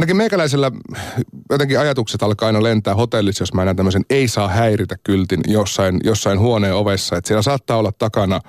ainakin 0.00 0.16
meikäläisellä 0.16 0.70
jotenkin 1.50 1.80
ajatukset 1.80 2.22
alkaa 2.22 2.46
aina 2.46 2.62
lentää 2.62 2.94
hotellissa, 2.94 3.42
jos 3.42 3.54
mä 3.54 3.64
näen 3.64 3.76
tämmöisen 3.76 4.04
ei 4.10 4.28
saa 4.28 4.48
häiritä 4.48 4.96
kyltin 5.04 5.40
jossain, 5.46 6.00
jossain 6.04 6.38
huoneen 6.38 6.74
ovessa. 6.74 7.16
Että 7.16 7.28
siellä 7.28 7.42
saattaa 7.42 7.76
olla 7.76 7.92
takana, 7.92 8.40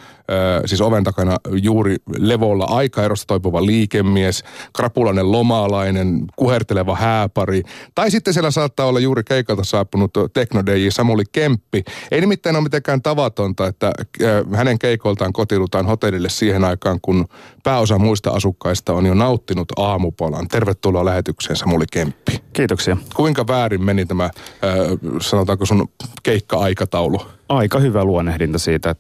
siis 0.66 0.82
oven 0.82 1.04
takana 1.04 1.38
juuri 1.62 1.96
levolla 2.18 2.66
aikaerosta 2.66 3.28
toipuva 3.28 3.66
liikemies, 3.66 4.44
krapulainen 4.76 5.32
lomalainen, 5.32 6.26
kuherteleva 6.36 6.96
hääpari. 6.96 7.64
Tai 7.96 8.12
sitten 8.12 8.34
siellä 8.34 8.52
saattaa 8.52 8.86
olla 8.86 9.00
juuri 9.00 9.24
keikalta 9.24 9.64
saapunut 9.64 10.12
tekno 10.34 10.64
Samuli 10.90 11.24
Kemppi. 11.32 11.84
Ei 12.12 12.22
nimittäin 12.22 12.56
ole 12.56 12.64
mitenkään 12.64 13.02
tavatonta, 13.02 13.68
että 13.68 13.92
hänen 14.56 14.80
keikoltaan 14.80 15.34
kotiudutaan 15.34 15.86
hotellille 15.86 16.30
siihen 16.30 16.64
aikaan, 16.64 17.00
kun 17.02 17.26
pääosa 17.64 17.98
muista 17.98 18.30
asukkaista 18.30 18.94
on 18.94 19.06
jo 19.06 19.14
nauttinut 19.14 19.68
aamupalan. 19.78 20.48
Tervetuloa 20.48 21.06
lähetykseen 21.06 21.41
Samuli 21.54 21.86
Kemppi. 21.92 22.42
Kiitoksia. 22.54 22.98
Kuinka 23.16 23.48
väärin 23.48 23.84
meni 23.84 24.06
tämä, 24.06 24.24
äh, 24.24 24.32
sanotaanko 25.22 25.66
sun 25.66 25.90
keikka-aikataulu? 26.24 27.22
Aika 27.50 27.80
hyvä 27.80 28.04
luonnehdinta 28.04 28.60
siitä, 28.60 28.96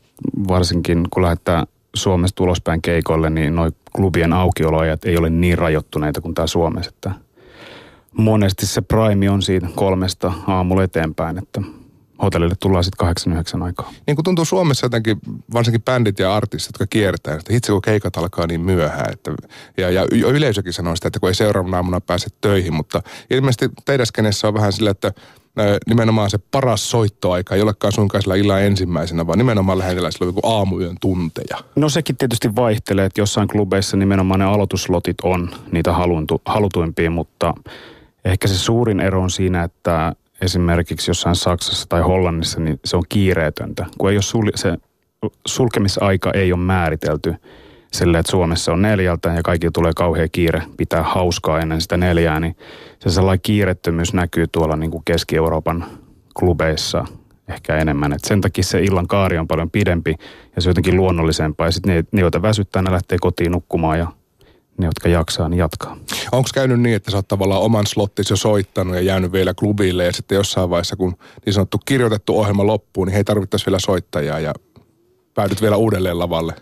varsinkin 0.47 1.07
kun 1.09 1.23
lähdetään 1.23 1.67
Suomesta 1.95 2.43
ulospäin 2.43 2.81
keikolle, 2.81 3.29
niin 3.29 3.55
noin 3.55 3.75
klubien 3.95 4.33
aukioloajat 4.33 5.05
ei 5.05 5.17
ole 5.17 5.29
niin 5.29 5.57
rajoittuneita 5.57 6.21
kuin 6.21 6.33
tämä 6.33 6.47
Suomessa. 6.47 6.91
Että 6.95 7.11
monesti 8.17 8.65
se 8.65 8.81
prime 8.81 9.29
on 9.29 9.41
siitä 9.41 9.67
kolmesta 9.75 10.33
aamulla 10.47 10.83
eteenpäin, 10.83 11.37
että 11.37 11.61
hotellille 12.21 12.55
tullaan 12.59 12.83
sitten 12.83 12.97
kahdeksan 12.97 13.33
yhdeksän 13.33 13.63
aikaa. 13.63 13.93
Niin 14.07 14.15
kuin 14.15 14.23
tuntuu 14.23 14.45
Suomessa 14.45 14.85
jotenkin, 14.85 15.17
varsinkin 15.53 15.81
bändit 15.81 16.19
ja 16.19 16.35
artistit, 16.35 16.73
jotka 16.73 16.87
kiertää, 16.87 17.35
että 17.35 17.53
itse 17.53 17.71
kun 17.71 17.81
keikat 17.81 18.17
alkaa 18.17 18.47
niin 18.47 18.61
myöhään. 18.61 19.13
Että, 19.13 19.31
ja, 19.77 19.91
ja 19.91 20.05
yleisökin 20.11 20.73
sanoo 20.73 20.95
sitä, 20.95 21.07
että 21.07 21.19
kun 21.19 21.29
ei 21.29 21.35
seuraavana 21.35 21.77
aamuna 21.77 22.01
pääse 22.01 22.27
töihin, 22.41 22.73
mutta 22.73 23.01
ilmeisesti 23.29 23.69
teidän 23.85 24.05
skenessä 24.05 24.47
on 24.47 24.53
vähän 24.53 24.73
sillä, 24.73 24.91
että 24.91 25.11
nimenomaan 25.87 26.29
se 26.29 26.37
paras 26.51 26.91
soittoaika 26.91 27.55
ei 27.55 27.61
olekaan 27.61 27.91
suinkaan 27.91 28.21
sillä 28.21 28.35
illan 28.35 28.61
ensimmäisenä, 28.61 29.27
vaan 29.27 29.37
nimenomaan 29.37 29.77
lähetellään 29.77 30.11
silloin 30.11 30.35
joku 30.35 30.47
aamuyön 30.47 30.97
tunteja. 31.01 31.57
No 31.75 31.89
sekin 31.89 32.17
tietysti 32.17 32.55
vaihtelee, 32.55 33.05
että 33.05 33.21
jossain 33.21 33.47
klubeissa 33.47 33.97
nimenomaan 33.97 34.39
ne 34.39 34.45
aloituslotit 34.45 35.21
on 35.23 35.49
niitä 35.71 35.93
haluntu, 35.93 36.41
halutuimpia, 36.45 37.09
mutta 37.09 37.53
ehkä 38.25 38.47
se 38.47 38.57
suurin 38.57 38.99
ero 38.99 39.21
on 39.21 39.29
siinä, 39.29 39.63
että 39.63 40.15
esimerkiksi 40.41 41.11
jossain 41.11 41.35
Saksassa 41.35 41.89
tai 41.89 42.01
Hollannissa, 42.01 42.59
niin 42.59 42.79
se 42.85 42.97
on 42.97 43.03
kiireetöntä. 43.09 43.85
Kun 43.97 44.09
ei 44.09 44.15
ole 44.15 44.21
sul- 44.21 44.51
se 44.55 44.77
sulkemisaika 45.47 46.31
ei 46.31 46.53
ole 46.53 46.61
määritelty 46.61 47.35
sille, 47.93 48.19
että 48.19 48.31
Suomessa 48.31 48.71
on 48.71 48.81
neljältä 48.81 49.29
ja 49.29 49.43
kaikki 49.43 49.71
tulee 49.73 49.91
kauhean 49.95 50.29
kiire 50.31 50.63
pitää 50.77 51.03
hauskaa 51.03 51.59
ennen 51.59 51.81
sitä 51.81 51.97
neljää, 51.97 52.39
niin 52.39 52.55
se 52.99 53.09
sellainen 53.09 53.41
kiirettömyys 53.41 54.13
näkyy 54.13 54.47
tuolla 54.47 54.75
niin 54.75 54.91
kuin 54.91 55.03
Keski-Euroopan 55.05 55.85
klubeissa 56.39 57.05
ehkä 57.47 57.77
enemmän. 57.77 58.13
Et 58.13 58.23
sen 58.27 58.41
takia 58.41 58.63
se 58.63 58.79
illan 58.83 59.07
kaari 59.07 59.37
on 59.37 59.47
paljon 59.47 59.71
pidempi 59.71 60.15
ja 60.55 60.61
se 60.61 60.69
on 60.69 60.71
jotenkin 60.71 60.97
luonnollisempaa. 60.97 61.67
Ja 61.67 61.71
sitten 61.71 61.95
ne, 61.95 62.03
ne, 62.11 62.21
joita 62.21 62.41
väsyttää, 62.41 62.81
ne 62.81 62.91
lähtee 62.91 63.17
kotiin 63.21 63.51
nukkumaan 63.51 63.99
ja 63.99 64.07
ne, 64.77 64.85
jotka 64.85 65.09
jaksaa, 65.09 65.49
niin 65.49 65.57
jatkaa. 65.57 65.97
Onko 66.31 66.49
käynyt 66.53 66.79
niin, 66.81 66.95
että 66.95 67.11
sä 67.11 67.17
oot 67.17 67.27
tavallaan 67.27 67.61
oman 67.61 67.87
slottis 67.87 68.29
jo 68.29 68.35
soittanut 68.35 68.95
ja 68.95 69.01
jäänyt 69.01 69.31
vielä 69.31 69.53
klubille 69.53 70.05
ja 70.05 70.13
sitten 70.13 70.35
jossain 70.35 70.69
vaiheessa, 70.69 70.95
kun 70.95 71.15
niin 71.45 71.53
sanottu 71.53 71.77
kirjoitettu 71.85 72.39
ohjelma 72.39 72.67
loppuu, 72.67 73.05
niin 73.05 73.13
hei 73.13 73.23
tarvittaisi 73.23 73.65
vielä 73.65 73.79
soittajaa 73.79 74.39
ja 74.39 74.53
päädyt 75.33 75.61
vielä 75.61 75.75
uudelleen 75.75 76.19
lavalle? 76.19 76.53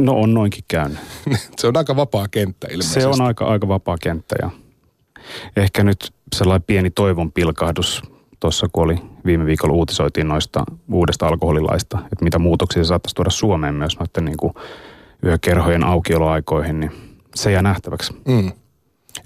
No 0.00 0.12
on 0.12 0.34
noinkin 0.34 0.64
käynyt. 0.68 0.98
se 1.60 1.66
on 1.66 1.76
aika 1.76 1.96
vapaa 1.96 2.28
kenttä 2.28 2.66
ilmeisesti. 2.70 3.00
Se 3.00 3.06
on 3.06 3.20
aika, 3.20 3.44
aika 3.44 3.68
vapaa 3.68 3.96
kenttä 4.02 4.36
ja 4.42 4.50
ehkä 5.56 5.84
nyt 5.84 6.12
sellainen 6.34 6.64
pieni 6.66 6.90
toivon 6.90 7.32
pilkahdus 7.32 8.02
tuossa, 8.40 8.66
kun 8.72 8.84
oli 8.84 8.96
viime 9.24 9.46
viikolla 9.46 9.74
uutisoitiin 9.74 10.28
noista 10.28 10.64
uudesta 10.92 11.26
alkoholilaista, 11.26 11.98
että 12.12 12.24
mitä 12.24 12.38
muutoksia 12.38 12.84
se 12.84 12.88
saattaisi 12.88 13.14
tuoda 13.14 13.30
Suomeen 13.30 13.74
myös 13.74 13.98
noiden 13.98 14.24
niin 14.24 14.36
kuin 14.36 14.54
yökerhojen 15.24 15.84
aukioloaikoihin, 15.84 16.80
niin 16.80 17.11
se 17.34 17.52
jää 17.52 17.62
nähtäväksi. 17.62 18.12
Mm. 18.28 18.52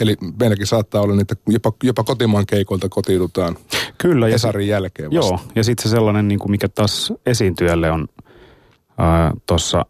Eli 0.01 0.17
meilläkin 0.41 0.67
saattaa 0.67 1.03
olla 1.03 1.17
niitä, 1.17 1.35
jopa, 1.49 1.73
jopa 1.83 2.05
kotimaan 2.05 2.47
keikoilta 2.47 2.89
kotiudutaan 2.89 3.57
Kyllä, 3.99 4.29
ja 4.29 4.35
Esarin 4.35 4.69
jälkeen 4.69 5.11
vasta. 5.11 5.35
Joo, 5.35 5.41
ja 5.55 5.65
sitten 5.65 5.83
se 5.83 5.89
sellainen, 5.89 6.29
niin 6.29 6.39
kuin 6.39 6.51
mikä 6.51 6.69
taas 6.69 7.13
esiintyjälle 7.27 7.91
on 7.91 8.07
tuossa 9.47 9.87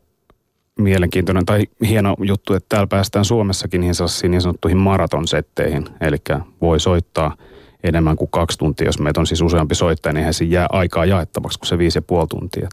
mielenkiintoinen 0.78 1.46
tai 1.46 1.66
hieno 1.88 2.16
juttu, 2.22 2.54
että 2.54 2.68
täällä 2.68 2.86
päästään 2.86 3.24
Suomessakin 3.24 3.80
niin, 3.80 3.94
niin 4.28 4.40
sanottuihin 4.40 4.78
maratonsetteihin. 4.78 5.88
Eli 6.00 6.16
voi 6.60 6.80
soittaa 6.80 7.36
enemmän 7.84 8.16
kuin 8.16 8.30
kaksi 8.30 8.58
tuntia, 8.58 8.86
jos 8.86 8.98
meitä 8.98 9.20
on 9.20 9.26
siis 9.26 9.42
useampi 9.42 9.74
soittaja, 9.74 10.12
niin 10.12 10.18
eihän 10.18 10.34
siinä 10.34 10.54
jää 10.54 10.66
aikaa 10.70 11.04
jaettavaksi 11.04 11.58
kuin 11.58 11.68
se 11.68 11.78
viisi 11.78 11.98
ja 11.98 12.02
puoli 12.02 12.26
tuntia. 12.26 12.68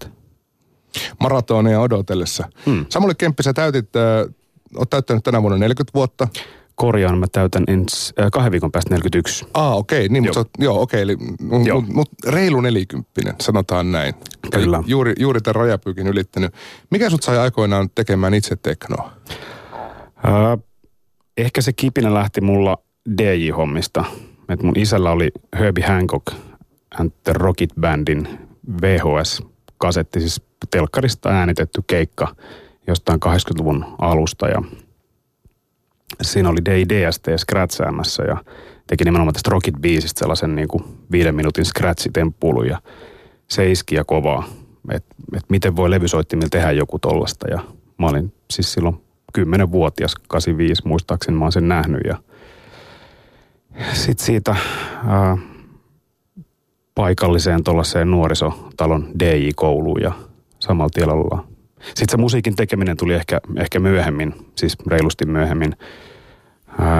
Maratonia 1.20 1.82
odotellessa. 1.82 2.50
Hmm. 2.66 2.86
Samuli 2.90 3.14
Kemppi, 3.18 3.44
sä 3.44 3.54
täytit, 3.54 3.96
äh, 3.96 4.34
oot 4.78 4.90
täyttänyt 4.90 5.24
tänä 5.24 5.42
vuonna 5.42 5.58
40 5.58 5.92
vuotta 5.94 6.28
korjaan, 6.76 7.18
mä 7.18 7.26
täytän 7.32 7.64
ens, 7.68 8.14
äh, 8.20 8.28
kahden 8.32 8.52
viikon 8.52 8.72
päästä 8.72 8.90
41. 8.90 9.46
Ah, 9.54 9.78
okei, 9.78 10.06
okay, 10.06 10.14
niin, 10.14 10.24
mutta 10.24 10.46
joo, 10.60 10.82
okei, 10.82 11.04
okay, 11.04 11.16
eli 11.16 11.66
joo. 11.66 11.82
Mut, 11.82 11.94
mut 11.94 12.10
reilu 12.28 12.62
nelikymppinen, 12.62 13.36
sanotaan 13.42 13.92
näin. 13.92 14.14
Kyllä. 14.52 14.78
Eli 14.78 14.86
juuri, 14.88 15.14
juuri 15.20 15.42
tämän 15.42 15.56
rajapyykin 15.56 16.08
ylittänyt. 16.08 16.54
Mikä 16.90 17.10
sut 17.10 17.24
sai 17.24 17.38
aikoinaan 17.38 17.90
tekemään 17.96 18.34
itse 18.34 18.56
teknoa? 18.56 19.12
Äh, 20.26 20.64
ehkä 21.38 21.62
se 21.62 21.74
kipinä 21.74 22.14
lähti 22.14 22.42
mulla 22.42 22.78
DJ-hommista. 23.22 24.06
Et 24.50 24.64
mun 24.64 24.74
isällä 24.78 25.12
oli 25.12 25.32
Herbie 25.60 25.86
Hancock 25.86 26.26
and 27.00 27.12
the 27.24 27.34
Rocket 27.34 27.70
Bandin 27.82 28.40
VHS-kasetti, 28.82 30.20
siis 30.20 30.42
telkkarista 30.72 31.30
äänitetty 31.30 31.82
keikka 31.88 32.36
jostain 32.88 33.20
80-luvun 33.26 33.86
alusta 34.00 34.48
ja 34.48 34.62
siinä 36.22 36.50
oli 36.50 36.66
DST 36.66 37.28
scratchäämässä 37.38 38.24
ja 38.24 38.38
teki 38.88 39.04
nimenomaan 39.04 39.34
tästä 39.34 39.52
Rocket-biisistä 39.52 40.20
sellaisen 40.20 40.56
niin 40.56 40.68
kuin 40.68 40.84
viiden 41.12 41.36
minuutin 41.36 41.66
scratch-temppuulun 41.66 42.68
ja 42.68 42.82
se 43.48 43.72
iski 43.72 43.96
ja 43.96 44.04
kovaa, 44.04 44.44
että 44.92 45.16
et 45.38 45.44
miten 45.50 45.76
voi 45.76 45.90
levysoittimilla 45.90 46.50
tehdä 46.50 46.72
joku 46.72 47.00
tollasta 47.00 47.50
ja 47.50 47.60
mä 47.98 48.08
olin 48.08 48.34
siis 48.52 48.74
silloin 48.74 49.02
10-vuotias, 49.38 50.16
85 50.16 50.82
muistaakseni 50.86 51.38
mä 51.38 51.46
oon 51.46 51.52
sen 51.52 51.68
nähnyt 51.68 52.02
ja 52.06 52.18
sitten 53.94 54.26
siitä 54.26 54.56
ää, 55.08 55.38
paikalliseen 56.96 57.64
tuollaiseen 57.64 58.12
nuorisotalon 58.12 59.08
DJ-kouluun 59.20 60.02
ja 60.02 60.12
samalla 60.60 60.90
tiellä 60.94 61.14
ollaan 61.14 61.53
sitten 61.86 62.10
se 62.10 62.18
musiikin 62.18 62.56
tekeminen 62.56 62.98
tuli 62.98 63.14
ehkä, 63.14 63.42
ehkä 63.58 63.80
myöhemmin, 63.80 64.34
siis 64.56 64.78
reilusti 64.88 65.26
myöhemmin. 65.26 65.76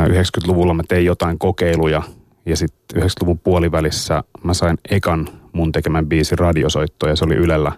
90-luvulla 0.08 0.74
mä 0.74 0.84
tein 0.88 1.06
jotain 1.06 1.40
kokeiluja 1.40 2.04
ja 2.46 2.58
sitten 2.58 3.04
90-luvun 3.04 3.40
puolivälissä 3.40 4.24
mä 4.44 4.54
sain 4.54 4.78
ekan 4.90 5.30
mun 5.54 5.72
tekemän 5.72 6.08
biisin 6.08 6.40
radiosoitto 6.40 7.08
ja 7.08 7.16
se 7.16 7.26
oli 7.26 7.36
Ylellä 7.36 7.72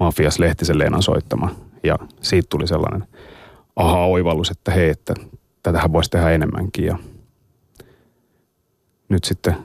Mafias 0.00 0.38
Lehtisen 0.38 0.78
Leenan 0.78 1.02
soittama. 1.02 1.54
Ja 1.82 1.98
siitä 2.20 2.46
tuli 2.50 2.66
sellainen 2.66 3.08
aha-oivallus, 3.76 4.50
että 4.50 4.70
hei, 4.70 4.90
että 4.90 5.14
tätähän 5.62 5.92
voisi 5.92 6.10
tehdä 6.10 6.30
enemmänkin. 6.30 6.84
Ja 6.84 6.98
nyt 9.08 9.24
sitten 9.24 9.56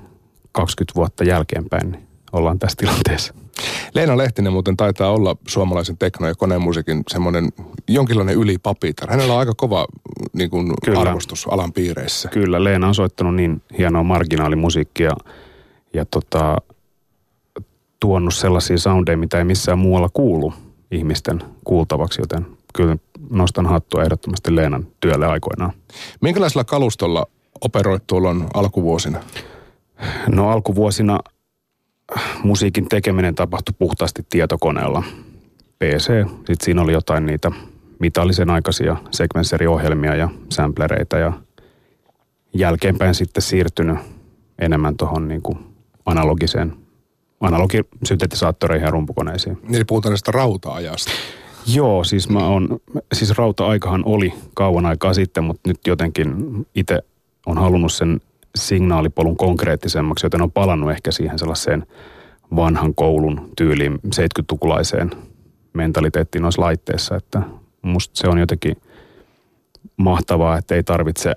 20 0.51 0.95
vuotta 0.95 1.23
jälkeenpäin 1.23 1.91
niin 1.91 2.07
ollaan 2.31 2.59
tässä 2.59 2.77
tilanteessa. 2.77 3.33
Leena 3.93 4.17
Lehtinen 4.17 4.53
muuten 4.53 4.77
taitaa 4.77 5.11
olla 5.11 5.35
suomalaisen 5.47 5.97
tekno- 5.97 6.27
ja 6.27 6.35
konemusiikin 6.35 7.03
semmoinen 7.07 7.49
jonkinlainen 7.87 8.35
ylipapitar. 8.35 9.09
Hänellä 9.09 9.33
on 9.33 9.39
aika 9.39 9.53
kova 9.57 9.87
niin 10.33 10.49
kuin 10.49 10.73
arvostus 10.97 11.47
alan 11.51 11.73
piireissä. 11.73 12.29
Kyllä, 12.29 12.63
Leena 12.63 12.87
on 12.87 12.95
soittanut 12.95 13.35
niin 13.35 13.61
hienoa 13.77 14.03
marginaalimusiikkia 14.03 15.11
ja 15.93 16.05
tota, 16.05 16.57
tuonut 17.99 18.33
sellaisia 18.33 18.77
soundeja, 18.77 19.17
mitä 19.17 19.37
ei 19.37 19.43
missään 19.43 19.79
muualla 19.79 20.09
kuulu 20.13 20.53
ihmisten 20.91 21.43
kuultavaksi, 21.63 22.21
joten 22.21 22.45
kyllä 22.73 22.97
nostan 23.29 23.65
hattua 23.65 24.03
ehdottomasti 24.03 24.55
Leenan 24.55 24.87
työlle 24.99 25.27
aikoinaan. 25.27 25.73
Minkälaisella 26.21 26.63
kalustolla 26.63 27.25
operoit 27.61 28.03
tuolloin 28.07 28.43
alkuvuosina? 28.53 29.19
No 30.27 30.49
alkuvuosina 30.49 31.19
musiikin 32.43 32.89
tekeminen 32.89 33.35
tapahtui 33.35 33.75
puhtaasti 33.79 34.25
tietokoneella. 34.29 35.03
PC, 35.79 36.27
sitten 36.27 36.55
siinä 36.61 36.81
oli 36.81 36.93
jotain 36.93 37.25
niitä 37.25 37.51
mitallisen 37.99 38.49
aikaisia 38.49 38.95
sekvenseriohjelmia 39.11 40.15
ja 40.15 40.29
samplereita 40.49 41.17
ja 41.17 41.33
jälkeenpäin 42.53 43.15
sitten 43.15 43.43
siirtynyt 43.43 43.97
enemmän 44.59 44.97
tuohon 44.97 45.27
niin 45.27 45.41
kuin 45.41 45.59
analogiseen, 46.05 46.73
analogisyntetisaattoreihin 47.39 48.85
ja 48.85 48.91
rumpukoneisiin. 48.91 49.57
Eli 49.73 49.83
puhutaan 49.83 50.11
näistä 50.11 50.31
rauta-ajasta. 50.31 51.11
Joo, 51.75 52.03
siis 52.03 52.29
mä 52.29 52.47
on, 52.47 52.79
siis 53.13 53.37
rauta-aikahan 53.37 54.03
oli 54.05 54.33
kauan 54.53 54.85
aikaa 54.85 55.13
sitten, 55.13 55.43
mutta 55.43 55.69
nyt 55.69 55.79
jotenkin 55.87 56.35
itse 56.75 57.01
on 57.45 57.57
halunnut 57.57 57.93
sen 57.93 58.21
signaalipolun 58.59 59.37
konkreettisemmaksi, 59.37 60.25
joten 60.25 60.41
on 60.41 60.51
palannut 60.51 60.91
ehkä 60.91 61.11
siihen 61.11 61.39
sellaiseen 61.39 61.85
vanhan 62.55 62.95
koulun 62.95 63.49
tyyliin 63.57 63.93
70-tukulaiseen 63.93 65.11
mentaliteettiin 65.73 66.41
noissa 66.41 66.61
laitteissa, 66.61 67.15
että 67.15 67.41
musta 67.81 68.19
se 68.19 68.27
on 68.27 68.37
jotenkin 68.37 68.77
mahtavaa, 69.97 70.57
että 70.57 70.75
ei 70.75 70.83
tarvitse 70.83 71.35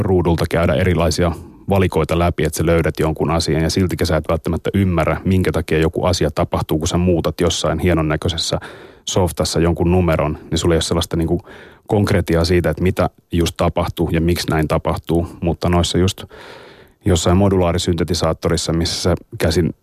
ruudulta 0.00 0.44
käydä 0.50 0.74
erilaisia 0.74 1.32
valikoita 1.68 2.18
läpi, 2.18 2.44
että 2.44 2.56
sä 2.56 2.66
löydät 2.66 2.98
jonkun 2.98 3.30
asian 3.30 3.62
ja 3.62 3.70
silti 3.70 3.96
sä 4.04 4.16
et 4.16 4.24
välttämättä 4.28 4.70
ymmärrä, 4.74 5.20
minkä 5.24 5.52
takia 5.52 5.78
joku 5.78 6.04
asia 6.04 6.30
tapahtuu, 6.30 6.78
kun 6.78 6.88
sä 6.88 6.96
muutat 6.96 7.40
jossain 7.40 7.78
hienon 7.78 8.08
näköisessä 8.08 8.58
softassa 9.04 9.60
jonkun 9.60 9.90
numeron, 9.90 10.38
niin 10.50 10.58
sulla 10.58 10.74
ei 10.74 10.76
ole 10.76 10.82
sellaista 10.82 11.16
niin 11.16 11.40
konkretiaa 11.86 12.44
siitä, 12.44 12.70
että 12.70 12.82
mitä 12.82 13.10
just 13.32 13.54
tapahtuu 13.56 14.10
ja 14.12 14.20
miksi 14.20 14.50
näin 14.50 14.68
tapahtuu, 14.68 15.28
mutta 15.42 15.68
noissa 15.68 15.98
just 15.98 16.24
jossain 17.04 17.36
modulaarisyntetisaattorissa, 17.36 18.72
missä 18.72 19.02
sä 19.02 19.14
käsin 19.38 19.74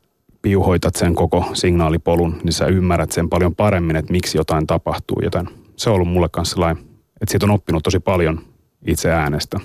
piuhoitat 0.42 0.96
sen 0.96 1.16
koko 1.16 1.46
signaalipolun, 1.54 2.36
niin 2.44 2.54
sä 2.54 2.66
ymmärrät 2.66 3.12
sen 3.12 3.30
paljon 3.30 3.56
paremmin, 3.56 3.96
että 3.96 4.12
miksi 4.12 4.38
jotain 4.38 4.68
tapahtuu, 4.68 5.18
joten 5.24 5.50
se 5.76 5.90
on 5.90 5.96
ollut 5.96 6.08
mulle 6.08 6.30
kanssa 6.30 6.54
sellainen, 6.54 6.84
että 7.22 7.32
siitä 7.32 7.46
on 7.46 7.52
oppinut 7.52 7.84
tosi 7.84 8.00
paljon 8.00 8.42
itse 8.88 9.12
äänestä. 9.12 9.60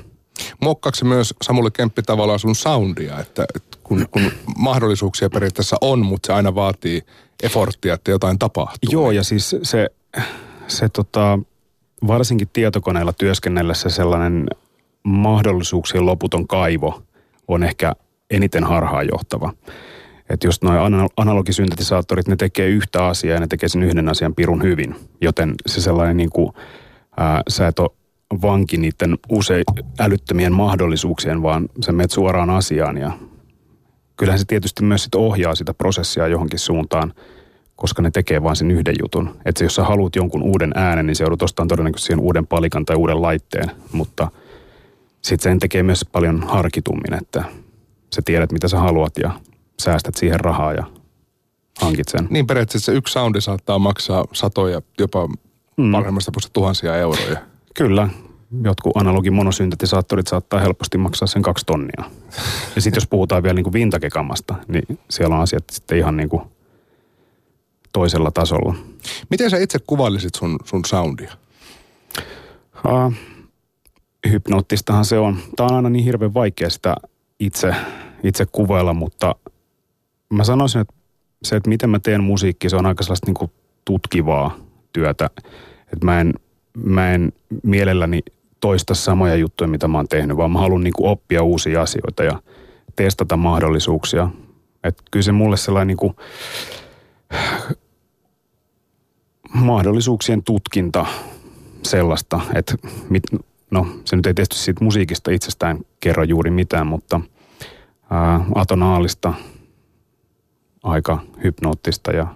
Muokkaako 0.60 0.98
myös 1.04 1.34
Samuli 1.42 1.70
Kemppi 1.70 2.02
tavallaan 2.02 2.38
sun 2.38 2.54
soundia, 2.54 3.20
että 3.20 3.44
kun, 3.82 4.06
kun 4.10 4.30
mahdollisuuksia 4.56 5.30
periaatteessa 5.30 5.76
on, 5.80 6.06
mutta 6.06 6.26
se 6.26 6.32
aina 6.32 6.54
vaatii 6.54 7.02
efforttia, 7.42 7.94
että 7.94 8.10
jotain 8.10 8.38
tapahtuu. 8.38 8.92
Joo, 8.92 9.10
ja 9.10 9.22
siis 9.22 9.56
se, 9.62 9.90
se 10.68 10.88
tota, 10.88 11.38
varsinkin 12.06 12.48
tietokoneella 12.52 13.12
työskennellessä 13.12 13.88
sellainen 13.88 14.46
mahdollisuuksien 15.02 16.06
loputon 16.06 16.46
kaivo 16.46 17.02
on 17.48 17.62
ehkä 17.62 17.92
eniten 18.30 18.64
harhaanjohtava. 18.64 19.52
Että 20.30 20.46
just 20.46 20.62
noin 20.62 21.08
analogisyntetisaattorit, 21.16 22.28
ne 22.28 22.36
tekee 22.36 22.68
yhtä 22.68 23.06
asiaa 23.06 23.34
ja 23.34 23.40
ne 23.40 23.46
tekee 23.46 23.68
sen 23.68 23.82
yhden 23.82 24.08
asian 24.08 24.34
pirun 24.34 24.62
hyvin. 24.62 24.96
Joten 25.20 25.54
se 25.66 25.80
sellainen 25.80 26.16
niin 26.16 26.30
kuin, 26.30 26.52
ää, 27.16 27.42
sä 27.48 27.66
et 27.66 27.78
ole 27.78 27.90
vanki 28.42 28.76
niiden 28.76 29.18
usein 29.28 29.64
älyttömien 29.98 30.52
mahdollisuuksien, 30.52 31.42
vaan 31.42 31.68
sä 31.86 31.92
menet 31.92 32.10
suoraan 32.10 32.50
asiaan 32.50 32.98
ja 32.98 33.12
kyllähän 34.16 34.38
se 34.38 34.44
tietysti 34.44 34.84
myös 34.84 35.04
sit 35.04 35.14
ohjaa 35.14 35.54
sitä 35.54 35.74
prosessia 35.74 36.28
johonkin 36.28 36.58
suuntaan, 36.58 37.14
koska 37.76 38.02
ne 38.02 38.10
tekee 38.10 38.42
vain 38.42 38.56
sen 38.56 38.70
yhden 38.70 38.94
jutun. 39.02 39.36
Että 39.44 39.64
jos 39.64 39.74
sä 39.74 39.84
haluat 39.84 40.16
jonkun 40.16 40.42
uuden 40.42 40.72
äänen, 40.74 41.06
niin 41.06 41.16
se 41.16 41.24
joudut 41.24 41.42
ostamaan 41.42 41.68
todennäköisesti 41.68 42.06
siihen 42.06 42.24
uuden 42.24 42.46
palikan 42.46 42.84
tai 42.84 42.96
uuden 42.96 43.22
laitteen, 43.22 43.70
mutta 43.92 44.30
sitten 45.22 45.52
sen 45.52 45.58
tekee 45.58 45.82
myös 45.82 46.04
paljon 46.12 46.42
harkitummin, 46.42 47.14
että 47.14 47.44
sä 48.14 48.22
tiedät 48.24 48.52
mitä 48.52 48.68
sä 48.68 48.78
haluat 48.78 49.12
ja 49.18 49.40
säästät 49.80 50.14
siihen 50.14 50.40
rahaa 50.40 50.72
ja 50.72 50.84
hankit 51.80 52.08
sen. 52.08 52.26
Niin 52.30 52.46
periaatteessa 52.46 52.92
yksi 52.92 53.12
soundi 53.12 53.40
saattaa 53.40 53.78
maksaa 53.78 54.24
satoja, 54.32 54.82
jopa 54.98 55.28
mm. 55.76 55.92
parhaimmasta 55.92 56.32
tuhansia 56.52 56.96
euroja. 56.96 57.38
Kyllä. 57.74 58.08
Jotkut 58.64 58.96
analogin 58.96 59.32
monosyntetisaattorit 59.32 60.26
saattaa 60.26 60.60
helposti 60.60 60.98
maksaa 60.98 61.28
sen 61.28 61.42
kaksi 61.42 61.66
tonnia. 61.66 62.04
Ja 62.74 62.80
sitten 62.82 62.96
jos 62.96 63.06
puhutaan 63.06 63.42
vielä 63.42 63.54
niin 63.54 63.72
vintakekamasta, 63.72 64.54
niin 64.68 64.98
siellä 65.10 65.36
on 65.36 65.42
asiat 65.42 65.64
sitten 65.72 65.98
ihan 65.98 66.16
niin 66.16 66.28
kuin 66.28 66.42
toisella 67.92 68.30
tasolla. 68.30 68.74
Miten 69.30 69.50
sä 69.50 69.56
itse 69.56 69.78
kuvailisit 69.86 70.34
sun, 70.34 70.58
sun 70.64 70.84
soundia? 70.84 71.32
Uh, 72.86 73.12
hypnoottistahan 74.30 75.04
se 75.04 75.18
on. 75.18 75.36
Tämä 75.56 75.66
on 75.66 75.76
aina 75.76 75.90
niin 75.90 76.04
hirveän 76.04 76.34
vaikea 76.34 76.70
sitä 76.70 76.96
itse, 77.40 77.74
itse 78.24 78.46
kuvailla, 78.52 78.94
mutta 78.94 79.34
mä 80.30 80.44
sanoisin, 80.44 80.80
että 80.80 80.94
se, 81.42 81.56
että 81.56 81.68
miten 81.68 81.90
mä 81.90 81.98
teen 81.98 82.24
musiikki, 82.24 82.70
se 82.70 82.76
on 82.76 82.86
aika 82.86 83.02
sellaista 83.02 83.26
niin 83.26 83.34
kuin 83.34 83.50
tutkivaa 83.84 84.56
työtä. 84.92 85.30
Että 85.92 86.04
mä 86.04 86.20
en, 86.20 86.34
mä 86.84 87.12
en 87.12 87.32
mielelläni 87.62 88.20
toista 88.60 88.94
samoja 88.94 89.36
juttuja, 89.36 89.68
mitä 89.68 89.88
mä 89.88 89.98
oon 89.98 90.08
tehnyt, 90.08 90.36
vaan 90.36 90.50
mä 90.50 90.58
haluan 90.58 90.84
niin 90.84 90.94
kuin 90.94 91.10
oppia 91.10 91.42
uusia 91.42 91.82
asioita 91.82 92.24
ja 92.24 92.42
testata 92.96 93.36
mahdollisuuksia. 93.36 94.28
Että 94.84 95.02
kyllä 95.10 95.24
se 95.24 95.32
mulle 95.32 95.56
sellainen 95.56 95.86
niin 95.86 95.96
kuin 95.96 96.16
mahdollisuuksien 99.54 100.42
tutkinta 100.42 101.06
sellaista, 101.82 102.40
että 102.54 102.74
mit, 103.10 103.22
no 103.70 103.86
se 104.04 104.16
nyt 104.16 104.26
ei 104.26 104.34
tehty 104.34 104.56
siitä 104.56 104.84
musiikista 104.84 105.30
itsestään 105.30 105.78
kerro 106.00 106.22
juuri 106.22 106.50
mitään, 106.50 106.86
mutta 106.86 107.20
ää, 108.10 108.40
atonaalista, 108.54 109.34
aika 110.82 111.18
hypnoottista 111.44 112.12
ja 112.12 112.26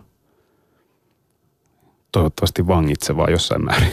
toivottavasti 2.12 2.66
vangitsevaa 2.66 3.30
jossain 3.30 3.64
määrin. 3.64 3.92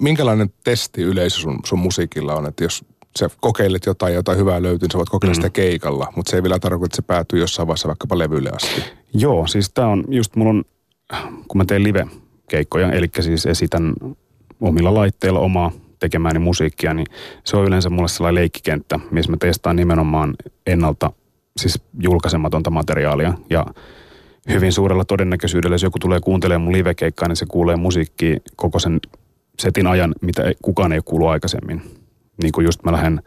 Minkälainen 0.00 0.52
testi 0.64 1.02
yleisö 1.02 1.40
sun, 1.40 1.58
sun 1.64 1.78
musiikilla 1.78 2.34
on, 2.34 2.46
että 2.46 2.64
jos 2.64 2.84
sä 3.18 3.30
kokeilet 3.40 3.86
jotain, 3.86 4.14
jotain 4.14 4.38
hyvää 4.38 4.62
löytyy, 4.62 4.86
niin 4.86 4.92
sä 4.92 4.98
voit 4.98 5.08
kokeilla 5.08 5.32
mm. 5.32 5.36
sitä 5.36 5.50
keikalla, 5.50 6.12
mutta 6.16 6.30
se 6.30 6.36
ei 6.36 6.42
vielä 6.42 6.58
tarkoita, 6.58 6.86
että 6.86 6.96
se 6.96 7.02
päätyy 7.02 7.40
jossain 7.40 7.68
vaiheessa 7.68 7.88
vaikkapa 7.88 8.18
levylle 8.18 8.50
asti. 8.50 8.84
Joo, 9.14 9.46
siis 9.46 9.70
tää 9.70 9.86
on 9.86 10.04
just, 10.08 10.36
mulla 10.36 10.50
on, 10.50 10.64
kun 11.48 11.58
mä 11.58 11.64
teen 11.64 11.82
live-keikkoja, 11.82 12.92
eli 12.92 13.06
siis 13.20 13.46
esitän 13.46 13.94
omilla 14.60 14.94
laitteilla 14.94 15.40
omaa 15.40 15.72
tekemääni 15.98 16.38
musiikkia, 16.38 16.94
niin 16.94 17.06
se 17.44 17.56
on 17.56 17.66
yleensä 17.66 17.90
mulle 17.90 18.08
sellainen 18.08 18.42
leikkikenttä, 18.42 19.00
missä 19.10 19.30
mä 19.30 19.36
testaan 19.36 19.76
nimenomaan 19.76 20.34
ennalta 20.66 21.12
siis 21.56 21.82
julkaisematonta 22.00 22.70
materiaalia 22.70 23.34
ja 23.50 23.66
hyvin 24.48 24.72
suurella 24.72 25.04
todennäköisyydellä, 25.04 25.74
jos 25.74 25.82
joku 25.82 25.98
tulee 25.98 26.20
kuuntelemaan 26.20 26.62
mun 26.62 26.72
livekeikkaa, 26.72 27.28
niin 27.28 27.36
se 27.36 27.46
kuulee 27.46 27.76
musiikkia 27.76 28.36
koko 28.56 28.78
sen 28.78 29.00
setin 29.58 29.86
ajan, 29.86 30.14
mitä 30.20 30.42
kukaan 30.62 30.92
ei 30.92 31.00
kuulu 31.04 31.26
aikaisemmin. 31.26 31.82
Niin 32.42 32.52
kuin 32.52 32.64
just 32.64 32.84
mä 32.84 32.92
lähden 32.92 33.22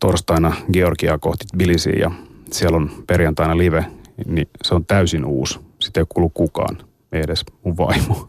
torstaina 0.00 0.56
Georgiaa 0.72 1.18
kohti 1.18 1.44
Tbilisiin 1.46 1.98
ja 1.98 2.10
siellä 2.52 2.76
on 2.76 2.90
perjantaina 3.06 3.58
live, 3.58 3.84
niin 4.26 4.48
se 4.62 4.74
on 4.74 4.86
täysin 4.86 5.24
uusi. 5.24 5.58
Sitä 5.78 6.00
ei 6.00 6.06
kuulu 6.08 6.28
kukaan, 6.28 6.78
ei 7.12 7.20
edes 7.20 7.44
mun 7.64 7.76
vaimo. 7.76 8.14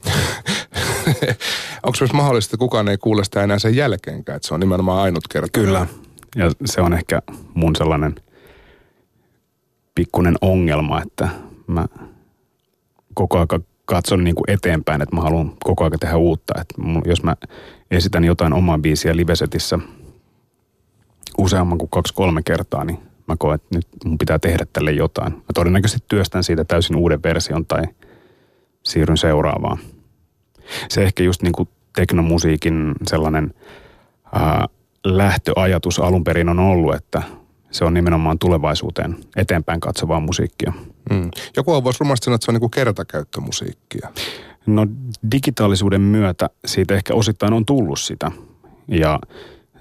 Onko 1.84 1.98
myös 2.00 2.14
mahdollista, 2.14 2.50
että 2.50 2.58
kukaan 2.58 2.88
ei 2.88 2.98
kuule 2.98 3.24
sitä 3.24 3.44
enää 3.44 3.60
sen 3.60 3.76
jälkeenkään, 3.76 4.36
että 4.36 4.48
se 4.48 4.54
on 4.54 4.60
nimenomaan 4.60 5.02
ainut 5.02 5.28
kerta? 5.28 5.60
Kyllä, 5.60 5.88
ja 6.36 6.52
se 6.66 6.82
on 6.82 6.94
ehkä 6.94 7.22
mun 7.54 7.76
sellainen 7.76 8.16
pikkuinen 9.96 10.36
ongelma, 10.42 11.02
että 11.02 11.30
mä 11.68 11.86
koko 13.14 13.38
ajan 13.38 13.64
katson 13.86 14.24
niin 14.24 14.36
kuin 14.36 14.52
eteenpäin, 14.52 15.02
että 15.02 15.16
mä 15.16 15.22
haluan 15.22 15.54
koko 15.64 15.84
ajan 15.84 16.00
tehdä 16.00 16.18
uutta. 16.18 16.54
Että 16.62 16.76
jos 17.06 17.24
mä 17.24 17.36
esitän 17.92 18.24
jotain 18.24 18.54
omaa 18.54 18.78
biisiä 18.78 19.16
livesetissä 19.16 19.80
useamman 21.38 21.78
kuin 21.78 21.90
kaksi-kolme 21.90 22.42
kertaa, 22.44 22.84
niin 22.84 23.00
mä 23.28 23.36
koen, 23.40 23.56
että 23.56 23.76
nyt 23.76 23.88
mun 24.06 24.18
pitää 24.18 24.40
tehdä 24.40 24.66
tälle 24.74 24.92
jotain. 24.92 25.34
Mä 25.34 25.54
todennäköisesti 25.54 26.06
työstän 26.08 26.44
siitä 26.44 26.66
täysin 26.66 26.96
uuden 26.96 27.24
version 27.24 27.66
tai 27.66 27.84
siirryn 28.84 29.18
seuraavaan. 29.18 29.78
Se 30.90 31.04
ehkä 31.04 31.24
just 31.24 31.42
niin 31.42 31.54
kuin 31.54 31.70
teknomusiikin 31.96 32.96
sellainen 33.08 33.54
ää, 34.34 34.66
lähtöajatus 35.06 36.00
alun 36.00 36.24
perin 36.24 36.50
on 36.50 36.60
ollut, 36.60 36.96
että 36.96 37.22
se 37.78 37.86
on 37.86 37.94
nimenomaan 37.94 38.40
tulevaisuuteen 38.40 39.16
eteenpäin 39.36 39.80
katsovaa 39.80 40.20
musiikkia. 40.20 40.74
Mm. 41.10 41.32
Joku 41.58 41.84
voisi 41.84 42.00
rumasti 42.00 42.26
sanoa, 42.26 42.36
että 42.36 42.46
se 42.46 42.52
on 42.52 42.60
niin 42.62 42.72
kertakäyttömusiikkia. 42.72 44.10
No 44.66 44.88
digitaalisuuden 45.32 46.02
myötä 46.02 46.50
siitä 46.66 46.96
ehkä 46.96 47.14
osittain 47.14 47.54
on 47.54 47.66
tullut 47.66 48.00
sitä. 48.00 48.32
Ja 48.88 49.20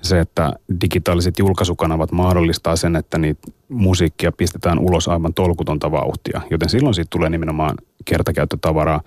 se, 0.02 0.20
että 0.20 0.52
digitaaliset 0.80 1.38
julkaisukanavat 1.38 2.12
mahdollistaa 2.12 2.76
sen, 2.76 2.96
että 2.96 3.18
niitä 3.18 3.52
musiikkia 3.68 4.32
pistetään 4.32 4.78
ulos 4.78 5.08
aivan 5.08 5.34
tolkutonta 5.34 5.90
vauhtia. 5.90 6.40
Joten 6.50 6.68
silloin 6.68 6.94
siitä 6.94 7.10
tulee 7.10 7.30
nimenomaan 7.30 7.76
kertakäyttötavaraa. 8.04 9.00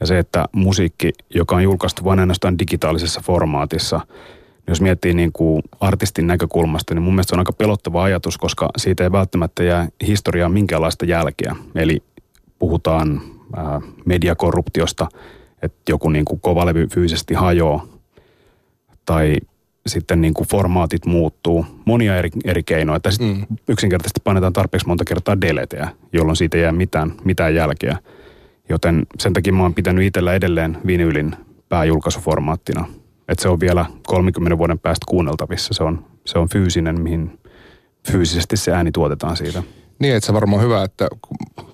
Ja 0.00 0.06
se, 0.06 0.18
että 0.18 0.44
musiikki, 0.52 1.12
joka 1.34 1.56
on 1.56 1.62
julkaistu 1.62 2.04
vain 2.04 2.20
ainoastaan 2.20 2.58
digitaalisessa 2.58 3.20
formaatissa– 3.24 4.00
jos 4.66 4.80
miettii 4.80 5.14
niin 5.14 5.32
kuin 5.32 5.62
artistin 5.80 6.26
näkökulmasta, 6.26 6.94
niin 6.94 7.02
mun 7.02 7.14
mielestä 7.14 7.30
se 7.30 7.34
on 7.34 7.38
aika 7.38 7.52
pelottava 7.52 8.02
ajatus, 8.02 8.38
koska 8.38 8.68
siitä 8.76 9.04
ei 9.04 9.12
välttämättä 9.12 9.62
jää 9.62 9.88
historiaa 10.06 10.48
minkäänlaista 10.48 11.04
jälkeä. 11.04 11.56
Eli 11.74 12.02
puhutaan 12.58 13.20
ää, 13.56 13.80
mediakorruptiosta, 14.04 15.08
että 15.62 15.92
joku 15.92 16.10
niin 16.10 16.24
kuin 16.24 16.40
kova 16.40 16.66
levy 16.66 16.86
fyysisesti 16.86 17.34
hajoaa, 17.34 17.86
tai 19.06 19.36
sitten 19.86 20.20
niin 20.20 20.34
kuin 20.34 20.48
formaatit 20.48 21.06
muuttuu. 21.06 21.66
Monia 21.84 22.16
eri, 22.16 22.30
eri 22.44 22.62
keinoja. 22.62 22.96
Että 22.96 23.10
sitten 23.10 23.28
mm. 23.28 23.56
yksinkertaisesti 23.68 24.20
painetaan 24.24 24.52
tarpeeksi 24.52 24.86
monta 24.86 25.04
kertaa 25.04 25.40
deleteä, 25.40 25.88
jolloin 26.12 26.36
siitä 26.36 26.56
ei 26.56 26.62
jää 26.62 26.72
mitään, 26.72 27.12
mitään 27.24 27.54
jälkeä. 27.54 27.98
Joten 28.68 29.06
sen 29.18 29.32
takia 29.32 29.52
mä 29.52 29.62
oon 29.62 29.74
pitänyt 29.74 30.04
itsellä 30.04 30.34
edelleen 30.34 30.78
vinylin 30.86 31.36
pääjulkaisuformaattina– 31.68 32.84
että 33.28 33.42
se 33.42 33.48
on 33.48 33.60
vielä 33.60 33.86
30 34.06 34.58
vuoden 34.58 34.78
päästä 34.78 35.04
kuunneltavissa. 35.08 35.74
Se 35.74 35.82
on, 35.82 36.04
se 36.24 36.38
on 36.38 36.48
fyysinen, 36.48 37.00
mihin 37.00 37.38
fyysisesti 38.10 38.56
se 38.56 38.72
ääni 38.72 38.92
tuotetaan 38.92 39.36
siitä. 39.36 39.62
Niin, 39.98 40.16
että 40.16 40.26
se 40.26 40.32
varmaan 40.32 40.62
hyvä, 40.62 40.82
että 40.82 41.08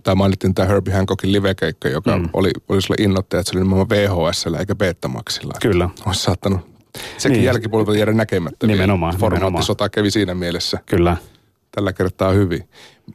tämä 0.03 0.15
mainittiin 0.15 0.55
tämä 0.55 0.69
Herbie 0.69 0.95
Hancockin 0.95 1.33
livekeikka, 1.33 1.89
joka 1.89 2.19
mm. 2.19 2.29
oli, 2.33 2.51
oli 2.69 2.83
sulle 2.83 3.05
innoittaja, 3.05 3.41
että 3.41 3.51
se 3.53 3.59
oli 3.59 3.65
nimenomaan 3.65 3.89
VHS 3.89 4.47
eikä 4.59 4.75
Betamaxilla. 4.75 5.55
Kyllä. 5.63 5.91
Olisi 6.07 6.23
saattanut 6.23 6.61
sekin 7.19 7.37
niin. 7.37 7.45
jälkipuolelta 7.45 7.97
jäädä 7.97 8.13
näkemättä. 8.13 8.67
Nimenomaan. 8.67 9.17
Formaattisota 9.17 9.89
kävi 9.89 10.11
siinä 10.11 10.35
mielessä. 10.35 10.79
Kyllä. 10.87 11.17
Tällä 11.75 11.93
kertaa 11.93 12.33
hyvin. 12.33 12.69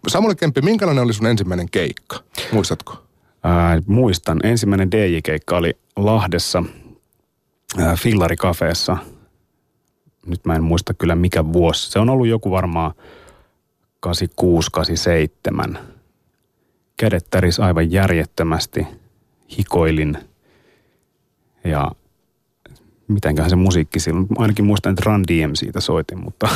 Samuli 0.07 0.35
Kemppi, 0.35 0.61
minkälainen 0.61 1.03
oli 1.03 1.13
sun 1.13 1.27
ensimmäinen 1.27 1.69
keikka? 1.71 2.19
Muistatko? 2.51 3.03
Ää, 3.43 3.81
muistan. 3.85 4.39
Ensimmäinen 4.43 4.91
DJ-keikka 4.91 5.57
oli 5.57 5.73
Lahdessa 5.95 6.63
Fillarikafeessa. 7.95 8.97
Nyt 10.25 10.45
mä 10.45 10.55
en 10.55 10.63
muista 10.63 10.93
kyllä 10.93 11.15
mikä 11.15 11.53
vuosi. 11.53 11.91
Se 11.91 11.99
on 11.99 12.09
ollut 12.09 12.27
joku 12.27 12.51
varmaan 12.51 12.91
86, 13.99 14.69
87. 14.71 15.79
Kädet 16.97 17.27
täris 17.29 17.59
aivan 17.59 17.91
järjettömästi. 17.91 18.87
Hikoilin. 19.57 20.17
Ja 21.63 21.91
mitenköhän 23.07 23.49
se 23.49 23.55
musiikki 23.55 23.99
silloin, 23.99 24.27
ainakin 24.37 24.65
muistan, 24.65 24.93
että 24.93 25.03
Run 25.05 25.23
DM 25.23 25.53
siitä 25.53 25.79
soitin, 25.79 26.23
mutta 26.23 26.49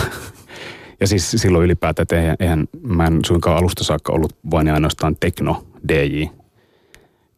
ja 1.01 1.07
siis 1.07 1.31
silloin 1.31 1.65
ylipäätään, 1.65 2.03
että 2.03 2.19
eihän, 2.19 2.35
eihän 2.39 2.67
mä 2.81 3.05
en 3.05 3.19
suinkaan 3.25 3.57
alusta 3.57 3.83
saakka 3.83 4.13
ollut 4.13 4.37
vain 4.51 4.67
ja 4.67 4.73
ainoastaan 4.73 5.15
tekno 5.19 5.63
DJ. 5.87 6.25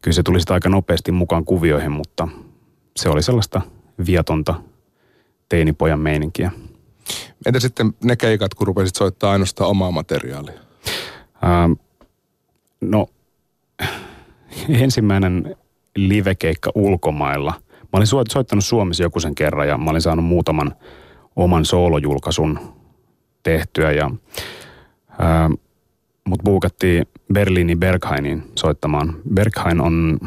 Kyllä 0.01 0.15
se 0.15 0.23
tuli 0.23 0.39
sitä 0.39 0.53
aika 0.53 0.69
nopeasti 0.69 1.11
mukaan 1.11 1.45
kuvioihin, 1.45 1.91
mutta 1.91 2.27
se 2.99 3.09
oli 3.09 3.23
sellaista 3.23 3.61
vietonta 4.05 4.55
teinipojan 5.49 5.99
meininkiä. 5.99 6.51
Entä 7.45 7.59
sitten 7.59 7.93
ne 8.03 8.15
keikat, 8.15 8.53
kun 8.53 8.67
rupesit 8.67 8.95
soittaa 8.95 9.31
ainoastaan 9.31 9.69
omaa 9.69 9.91
materiaalia? 9.91 10.59
Ähm, 11.43 11.71
no, 12.81 13.07
ensimmäinen 14.69 15.55
livekeikka 15.95 16.71
ulkomailla. 16.75 17.53
Mä 17.81 17.89
olin 17.93 18.07
soittanut 18.07 18.65
Suomessa 18.65 19.03
joku 19.03 19.19
sen 19.19 19.35
kerran 19.35 19.67
ja 19.67 19.77
mä 19.77 19.89
olin 19.89 20.01
saanut 20.01 20.25
muutaman 20.25 20.75
oman 21.35 21.65
soolojulkaisun 21.65 22.59
tehtyä 23.43 23.91
ja 23.91 24.11
ää, 25.19 25.49
mut 26.27 26.39
buukattiin 26.45 27.05
Berliinin 27.33 27.79
Berghainiin 27.79 28.43
soittamaan. 28.55 29.15
Berghain 29.33 29.81
on, 29.81 30.19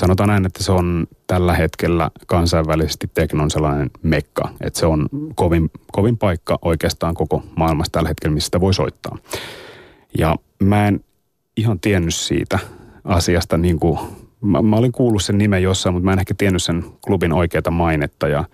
sanotaan 0.00 0.28
näin, 0.28 0.46
että 0.46 0.64
se 0.64 0.72
on 0.72 1.06
tällä 1.26 1.54
hetkellä 1.54 2.10
kansainvälisesti 2.26 3.10
teknon 3.14 3.50
sellainen 3.50 3.90
mekka, 4.02 4.48
että 4.60 4.80
se 4.80 4.86
on 4.86 5.08
kovin, 5.34 5.70
kovin 5.92 6.18
paikka 6.18 6.58
oikeastaan 6.62 7.14
koko 7.14 7.42
maailmassa 7.56 7.92
tällä 7.92 8.08
hetkellä, 8.08 8.34
missä 8.34 8.46
sitä 8.46 8.60
voi 8.60 8.74
soittaa. 8.74 9.18
Ja 10.18 10.36
mä 10.62 10.88
en 10.88 11.00
ihan 11.56 11.80
tiennyt 11.80 12.14
siitä 12.14 12.58
asiasta 13.04 13.58
niin 13.58 13.80
kuin, 13.80 13.98
mä, 14.40 14.62
mä 14.62 14.76
olin 14.76 14.92
kuullut 14.92 15.22
sen 15.22 15.38
nimen 15.38 15.62
jossain, 15.62 15.92
mutta 15.94 16.04
mä 16.04 16.12
en 16.12 16.18
ehkä 16.18 16.34
tiennyt 16.38 16.62
sen 16.62 16.84
klubin 17.04 17.32
oikeata 17.32 17.70
mainetta. 17.70 18.28
Ja 18.28 18.44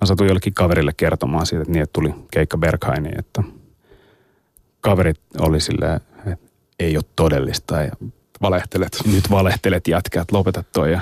mä 0.00 0.06
satuin 0.06 0.28
jollekin 0.28 0.54
kaverille 0.54 0.92
kertomaan 0.96 1.46
siitä, 1.46 1.62
että 1.62 1.72
niin, 1.72 1.82
että 1.82 1.92
tuli 1.92 2.14
keikka 2.30 2.58
Berghainiin, 2.58 3.18
että 3.18 3.42
kaverit 4.80 5.20
oli 5.38 5.60
silleen, 5.60 5.96
että 5.96 6.36
ei 6.78 6.96
ole 6.96 7.04
todellista. 7.16 7.80
Ja 7.82 7.92
valehtelet. 8.42 8.98
Nyt 9.12 9.30
valehtelet 9.30 9.88
jätkät, 9.88 10.32
lopeta 10.32 10.64
toi 10.72 10.92
ja 10.92 11.00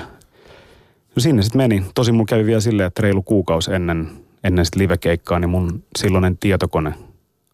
no 1.15 1.19
sinne 1.19 1.41
sitten 1.41 1.61
meni. 1.61 1.85
Tosi 1.95 2.11
mun 2.11 2.25
kävi 2.25 2.45
vielä 2.45 2.59
silleen, 2.59 2.87
että 2.87 3.01
reilu 3.01 3.21
kuukausi 3.21 3.73
ennen, 3.73 4.11
ennen 4.43 4.65
sitä 4.65 4.79
livekeikkaa, 4.79 5.39
niin 5.39 5.49
mun 5.49 5.83
silloinen 5.99 6.37
tietokone 6.37 6.93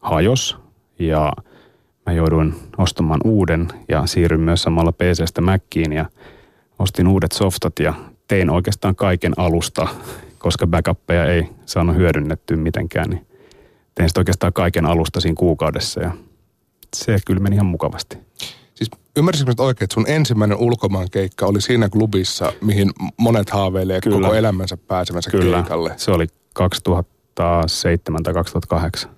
hajos 0.01 0.57
ja 0.99 1.33
mä 2.05 2.13
jouduin 2.13 2.55
ostamaan 2.77 3.21
uuden 3.23 3.67
ja 3.89 4.05
siirryn 4.05 4.39
myös 4.39 4.61
samalla 4.61 4.91
PCstä 4.91 5.41
Mackiin 5.41 5.93
ja 5.93 6.05
ostin 6.79 7.07
uudet 7.07 7.31
softat 7.31 7.79
ja 7.79 7.93
tein 8.27 8.49
oikeastaan 8.49 8.95
kaiken 8.95 9.33
alusta, 9.37 9.87
koska 10.37 10.67
backuppeja 10.67 11.25
ei 11.25 11.49
saanut 11.65 11.95
hyödynnettyä 11.95 12.57
mitenkään, 12.57 13.09
niin 13.09 13.27
tein 13.95 14.09
sitten 14.09 14.21
oikeastaan 14.21 14.53
kaiken 14.53 14.85
alusta 14.85 15.19
siinä 15.19 15.35
kuukaudessa 15.35 16.01
ja 16.01 16.11
se 16.95 17.17
kyllä 17.25 17.39
meni 17.39 17.55
ihan 17.55 17.65
mukavasti. 17.65 18.17
Ymmärsitkö 19.17 19.51
nyt 19.51 19.59
oikein, 19.59 19.83
että 19.83 19.93
sun 19.93 20.05
ensimmäinen 20.07 20.57
ulkomaan 20.57 21.07
keikka 21.11 21.45
oli 21.45 21.61
siinä 21.61 21.89
klubissa, 21.89 22.53
mihin 22.61 22.91
monet 23.17 23.49
haaveilee 23.49 24.01
kyllä. 24.01 24.21
koko 24.21 24.33
elämänsä 24.33 24.77
pääsemänsä 24.77 25.29
kyllä. 25.31 25.57
keikalle? 25.57 25.93
se 25.97 26.11
oli 26.11 26.27
2007 26.53 28.23
tai 28.23 28.33
2008. 28.33 29.11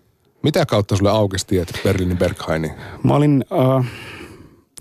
Mitä 0.44 0.66
kautta 0.66 0.96
sulle 0.96 1.12
aukesi 1.12 1.48
tiet 1.48 1.82
Berliinin 1.84 2.18
Berghainiin? 2.18 2.74
Mä 3.04 3.14
olin, 3.14 3.46
uh, 3.52 3.86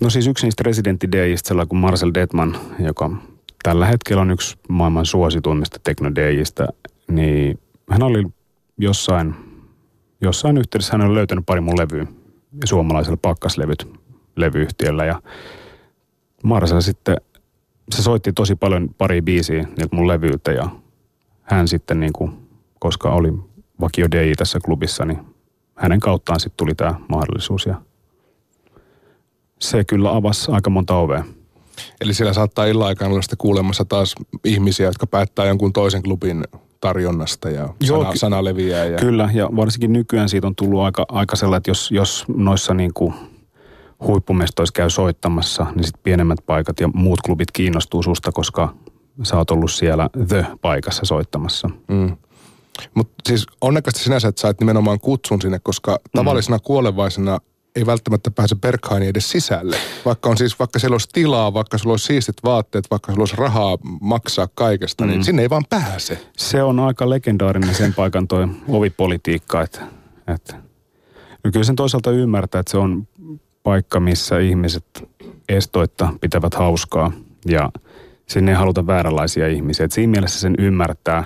no 0.01 0.09
siis 0.09 0.27
yksi 0.27 0.45
niistä 0.45 0.63
residentti 0.63 1.11
sellainen 1.47 1.69
kuin 1.69 1.79
Marcel 1.79 2.11
Detman, 2.13 2.57
joka 2.79 3.11
tällä 3.63 3.85
hetkellä 3.85 4.21
on 4.21 4.31
yksi 4.31 4.57
maailman 4.69 5.05
suosituimmista 5.05 5.79
tekno 5.83 6.15
niin 7.11 7.59
hän 7.91 8.03
oli 8.03 8.23
jossain, 8.77 9.35
jossain 10.21 10.57
yhteydessä, 10.57 10.97
hän 10.97 11.07
oli 11.07 11.15
löytänyt 11.15 11.45
pari 11.45 11.61
mun 11.61 11.77
levyä 11.77 12.05
suomalaisella 12.65 13.17
pakkaslevyt 13.21 13.99
levyyhtiöllä 14.41 15.05
ja 15.05 15.21
Marcel 16.43 16.81
sitten, 16.81 17.17
se 17.95 18.01
soitti 18.01 18.33
tosi 18.33 18.55
paljon 18.55 18.89
pari 18.97 19.21
biisiä 19.21 19.63
niiltä 19.63 19.95
mun 19.95 20.07
levyiltä 20.07 20.51
ja 20.51 20.69
hän 21.41 21.67
sitten 21.67 21.99
niin 21.99 22.13
kuin, 22.13 22.31
koska 22.79 23.09
oli 23.09 23.33
vakio 23.81 24.11
DJ 24.11 24.31
tässä 24.37 24.59
klubissa, 24.65 25.05
niin 25.05 25.19
hänen 25.75 25.99
kauttaan 25.99 26.39
sitten 26.39 26.57
tuli 26.57 26.75
tämä 26.75 26.95
mahdollisuus 27.07 27.65
ja 27.65 27.81
se 29.59 29.83
kyllä 29.83 30.15
avasi 30.15 30.51
aika 30.51 30.69
monta 30.69 30.95
ovea. 30.95 31.23
Eli 32.01 32.13
siellä 32.13 32.33
saattaa 32.33 32.65
illa 32.65 32.87
aikana 32.87 33.11
olla 33.11 33.21
kuulemassa 33.37 33.85
taas 33.85 34.15
ihmisiä, 34.43 34.85
jotka 34.85 35.07
päättää 35.07 35.45
jonkun 35.45 35.73
toisen 35.73 36.03
klubin 36.03 36.43
tarjonnasta 36.81 37.49
ja 37.49 37.69
Joo, 37.81 38.03
sana, 38.03 38.15
sana 38.15 38.43
leviää. 38.43 38.85
Ja... 38.85 38.97
Kyllä, 38.97 39.29
ja 39.33 39.49
varsinkin 39.55 39.93
nykyään 39.93 40.29
siitä 40.29 40.47
on 40.47 40.55
tullut 40.55 40.81
aika, 40.81 41.05
aika 41.09 41.35
sellainen, 41.35 41.57
että 41.57 41.71
jos, 41.71 41.91
jos 41.91 42.25
noissa 42.27 42.73
niin 42.73 42.93
kuin 42.93 43.13
huippumestoissa 44.07 44.73
käy 44.73 44.89
soittamassa, 44.89 45.65
niin 45.75 45.83
sitten 45.83 46.03
pienemmät 46.03 46.39
paikat 46.45 46.79
ja 46.79 46.87
muut 46.87 47.21
klubit 47.21 47.51
kiinnostuu 47.51 48.03
susta, 48.03 48.31
koska 48.31 48.73
sä 49.23 49.37
oot 49.37 49.51
ollut 49.51 49.71
siellä 49.71 50.09
The-paikassa 50.27 51.05
soittamassa. 51.05 51.69
Mm. 51.87 52.17
Mutta 52.93 53.13
siis 53.27 53.47
onnekasti 53.61 53.99
sinänsä, 53.99 54.27
että 54.27 54.41
sait 54.41 54.59
nimenomaan 54.59 54.99
kutsun 54.99 55.41
sinne, 55.41 55.59
koska 55.59 55.91
mm. 55.91 56.09
tavallisena 56.13 56.59
kuolevaisena 56.59 57.39
ei 57.75 57.85
välttämättä 57.85 58.31
pääse 58.31 58.55
Berghaini 58.55 59.07
edes 59.07 59.29
sisälle. 59.29 59.77
Vaikka 60.05 60.29
on 60.29 60.37
siis, 60.37 60.59
vaikka 60.59 60.79
siellä 60.79 60.93
olisi 60.93 61.09
tilaa, 61.13 61.53
vaikka 61.53 61.77
sulla 61.77 61.93
olisi 61.93 62.05
siistit 62.05 62.35
vaatteet, 62.43 62.85
vaikka 62.91 63.11
sulla 63.11 63.21
olisi 63.21 63.35
rahaa 63.35 63.77
maksaa 64.01 64.47
kaikesta, 64.55 65.05
niin 65.05 65.13
mm. 65.13 65.17
niin 65.17 65.25
sinne 65.25 65.41
ei 65.41 65.49
vaan 65.49 65.65
pääse. 65.69 66.27
Se 66.37 66.63
on 66.63 66.79
aika 66.79 67.09
legendaarinen 67.09 67.75
sen 67.75 67.93
paikan 67.93 68.27
toi 68.27 68.47
ovipolitiikka, 68.67 69.61
että, 69.61 69.81
että 70.27 70.55
no 71.43 71.51
kyllä 71.51 71.63
sen 71.63 71.75
toisaalta 71.75 72.11
ymmärtää, 72.11 72.59
että 72.59 72.71
se 72.71 72.77
on 72.77 73.07
paikka, 73.69 73.99
missä 73.99 74.39
ihmiset 74.39 75.09
estoitta 75.49 76.13
pitävät 76.21 76.53
hauskaa 76.53 77.11
ja 77.45 77.71
sinne 78.27 78.51
ei 78.51 78.57
haluta 78.57 78.87
vääränlaisia 78.87 79.47
ihmisiä. 79.47 79.85
Et 79.85 79.91
siinä 79.91 80.11
mielessä 80.11 80.39
sen 80.39 80.55
ymmärtää, 80.59 81.23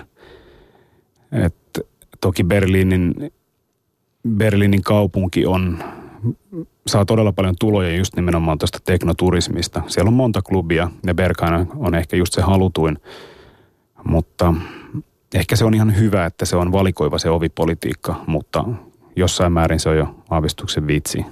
että 1.32 1.80
toki 2.20 2.44
Berliinin, 2.44 3.14
Berliinin 4.28 4.82
kaupunki 4.82 5.46
on 5.46 5.78
saa 6.86 7.04
todella 7.04 7.32
paljon 7.32 7.54
tuloja 7.60 7.96
just 7.96 8.16
nimenomaan 8.16 8.58
tuosta 8.58 8.78
teknoturismista. 8.84 9.82
Siellä 9.86 10.08
on 10.08 10.14
monta 10.14 10.42
klubia 10.42 10.90
ja 11.06 11.14
Berghain 11.14 11.68
on 11.76 11.94
ehkä 11.94 12.16
just 12.16 12.32
se 12.32 12.42
halutuin, 12.42 12.98
mutta 14.04 14.54
ehkä 15.34 15.56
se 15.56 15.64
on 15.64 15.74
ihan 15.74 15.98
hyvä, 15.98 16.26
että 16.26 16.44
se 16.44 16.56
on 16.56 16.72
valikoiva 16.72 17.18
se 17.18 17.30
ovipolitiikka, 17.30 18.24
mutta 18.26 18.64
jossain 19.16 19.52
määrin 19.52 19.80
se 19.80 19.88
on 19.88 19.96
jo 19.96 20.14
aavistuksen 20.30 20.86
vitsi. 20.86 21.24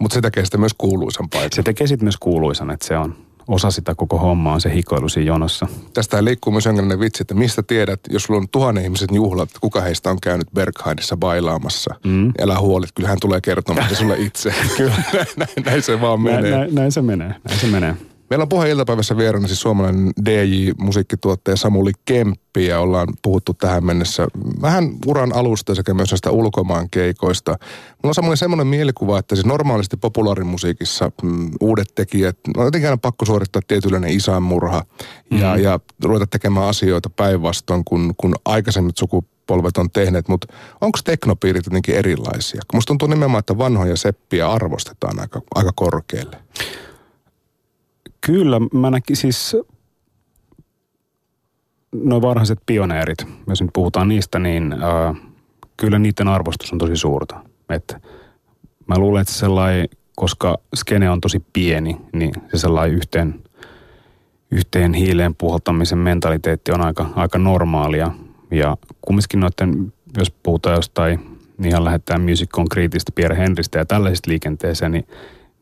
Mutta 0.00 0.14
se 0.14 0.20
tekee 0.20 0.44
sitten 0.44 0.60
myös 0.60 0.74
kuuluisan 0.78 1.28
paikan. 1.28 1.50
Se 1.52 1.62
tekee 1.62 1.86
sitten 1.86 2.04
myös 2.04 2.16
kuuluisan, 2.16 2.70
että 2.70 2.86
se 2.86 2.96
on 2.96 3.14
osa 3.48 3.70
sitä 3.70 3.94
koko 3.94 4.18
hommaa 4.18 4.54
on 4.54 4.60
se 4.60 4.74
hikoilu 4.74 5.08
siinä 5.08 5.26
jonossa. 5.26 5.66
Tästä 5.94 6.24
liikkuu 6.24 6.52
myös 6.52 6.66
jonkinlainen 6.66 7.00
vitsi, 7.00 7.22
että 7.22 7.34
mistä 7.34 7.62
tiedät, 7.62 8.00
jos 8.10 8.22
sulla 8.22 8.40
on 8.40 8.48
tuhannen 8.48 8.84
ihmiset 8.84 9.10
juhlat, 9.12 9.48
kuka 9.60 9.80
heistä 9.80 10.10
on 10.10 10.18
käynyt 10.22 10.48
Berghainissa 10.54 11.16
bailaamassa. 11.16 11.94
Mm. 12.04 12.32
Älä 12.40 12.58
huolit, 12.58 12.90
kyllähän 12.94 13.18
tulee 13.20 13.40
kertomaan 13.40 13.96
sulle 13.96 14.18
itse. 14.18 14.54
Kyllä. 14.76 15.02
näin, 15.36 15.64
näin, 15.64 15.82
se 15.82 16.00
vaan 16.00 16.20
menee. 16.20 16.40
Näin, 16.40 16.52
näin, 16.52 16.74
näin, 16.74 16.92
se 16.92 17.02
menee, 17.02 17.34
näin 17.48 17.60
se 17.60 17.66
menee. 17.66 17.96
Meillä 18.30 18.42
on 18.42 18.48
puheen 18.48 18.70
iltapäivässä 18.70 19.16
vieraana 19.16 19.46
siis 19.46 19.60
suomalainen 19.60 20.12
DJ-musiikkituottaja 20.24 21.56
Samuli 21.56 21.92
Kemppi 22.04 22.66
ja 22.66 22.80
ollaan 22.80 23.08
puhuttu 23.22 23.54
tähän 23.54 23.84
mennessä 23.84 24.26
vähän 24.62 24.90
uran 25.06 25.34
alusta 25.34 25.74
sekä 25.74 25.94
myös 25.94 26.10
näistä 26.10 26.30
ulkomaan 26.30 26.90
keikoista. 26.90 27.50
Mulla 27.50 28.10
on 28.10 28.14
Samuli 28.14 28.36
semmoinen 28.36 28.66
mielikuva, 28.66 29.18
että 29.18 29.34
siis 29.36 29.46
normaalisti 29.46 29.96
populaarimusiikissa 29.96 31.12
mm, 31.22 31.50
uudet 31.60 31.88
tekijät, 31.94 32.36
on 32.56 32.64
jotenkin 32.64 32.88
aina 32.88 32.96
pakko 33.02 33.24
suorittaa 33.24 33.62
tietynlainen 33.68 34.10
isänmurha 34.10 34.84
ja, 35.30 35.56
mm. 35.56 35.62
ja 35.62 35.80
ruveta 36.04 36.26
tekemään 36.26 36.68
asioita 36.68 37.10
päinvastoin, 37.10 37.84
kun, 37.84 38.14
kun 38.16 38.34
aikaisemmat 38.44 38.96
sukupolvet 38.96 39.76
on 39.76 39.90
tehneet, 39.90 40.28
mutta 40.28 40.46
onko 40.80 40.98
teknopiirit 41.04 41.66
jotenkin 41.66 41.94
erilaisia? 41.94 42.60
Musta 42.74 42.88
tuntuu 42.88 43.08
nimenomaan, 43.08 43.38
että 43.40 43.58
vanhoja 43.58 43.96
seppiä 43.96 44.50
arvostetaan 44.50 45.20
aika, 45.20 45.40
aika 45.54 45.72
korkealle. 45.74 46.36
Kyllä, 48.26 48.60
mä 48.72 48.90
näkin 48.90 49.16
siis 49.16 49.56
noin 51.92 52.22
varhaiset 52.22 52.58
pioneerit, 52.66 53.18
jos 53.46 53.62
nyt 53.62 53.70
puhutaan 53.72 54.08
niistä, 54.08 54.38
niin 54.38 54.72
äh, 54.72 55.16
kyllä 55.76 55.98
niiden 55.98 56.28
arvostus 56.28 56.72
on 56.72 56.78
tosi 56.78 56.96
suurta. 56.96 57.40
Et 57.68 57.96
mä 58.86 58.98
luulen, 58.98 59.20
että 59.20 59.32
sellainen, 59.32 59.88
koska 60.16 60.58
skene 60.74 61.10
on 61.10 61.20
tosi 61.20 61.44
pieni, 61.52 61.96
niin 62.12 62.32
se 62.50 62.58
sellainen 62.58 62.96
yhteen, 62.96 63.42
yhteen 64.50 64.94
hiileen 64.94 65.34
puhaltamisen 65.34 65.98
mentaliteetti 65.98 66.72
on 66.72 66.80
aika, 66.80 67.10
aika 67.14 67.38
normaalia. 67.38 68.10
Ja 68.50 68.76
kumminkin 69.00 69.40
noiden, 69.40 69.92
jos 70.16 70.30
puhutaan 70.30 70.76
jostain, 70.76 71.38
niin 71.58 71.68
ihan 71.68 71.84
lähdetään 71.84 72.20
Music 72.20 72.50
Concreteista, 72.50 73.12
Pierre 73.14 73.36
Henristä 73.36 73.78
ja 73.78 73.84
tällaisista 73.84 74.30
liikenteeseen, 74.30 74.92
niin 74.92 75.06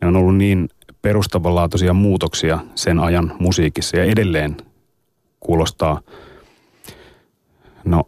ne 0.01 0.09
on 0.09 0.17
ollut 0.17 0.37
niin 0.37 0.69
perustavanlaatuisia 1.03 1.93
muutoksia 1.93 2.59
sen 2.75 2.99
ajan 2.99 3.37
musiikissa 3.39 3.97
ja 3.97 4.05
edelleen 4.05 4.57
kuulostaa, 5.41 6.01
no 7.85 8.05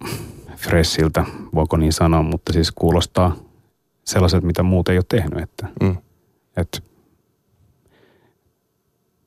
Fressiltä, 0.56 1.25
voiko 1.54 1.76
niin 1.76 1.92
sanoa, 1.92 2.23
mutta 2.23 2.52
siis 2.52 2.73
kuulostaa 2.73 3.37
sellaiset, 4.04 4.44
mitä 4.44 4.62
muut 4.62 4.88
ei 4.88 4.99
ole 4.99 5.04
tehnyt. 5.09 5.38
Että, 5.38 5.66
mm. 5.82 5.97
että 6.56 6.78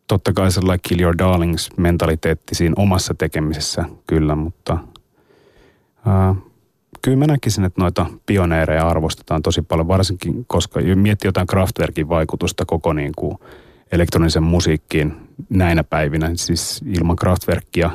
totta 0.07 0.33
kai 0.33 0.51
sellainen 0.51 0.79
kill 0.87 1.01
your 1.01 1.17
darlings 1.17 1.69
mentaliteetti 1.77 2.55
siinä 2.55 2.73
omassa 2.77 3.13
tekemisessä 3.13 3.85
kyllä, 4.07 4.35
mutta 4.35 4.77
ää, 6.05 6.35
kyllä 7.03 7.17
mä 7.17 7.27
näkisin, 7.27 7.63
että 7.63 7.81
noita 7.81 8.05
pioneereja 8.25 8.87
arvostetaan 8.87 9.41
tosi 9.41 9.61
paljon, 9.61 9.87
varsinkin 9.87 10.45
koska 10.47 10.79
miettii 10.95 11.27
jotain 11.27 11.47
Kraftwerkin 11.47 12.09
vaikutusta 12.09 12.65
koko 12.65 12.93
niin 12.93 13.11
kuin 13.15 13.37
elektronisen 13.91 14.43
musiikkiin 14.43 15.13
näinä 15.49 15.83
päivinä. 15.83 16.31
Siis 16.35 16.81
ilman 16.99 17.15
Kraftwerkia 17.15 17.89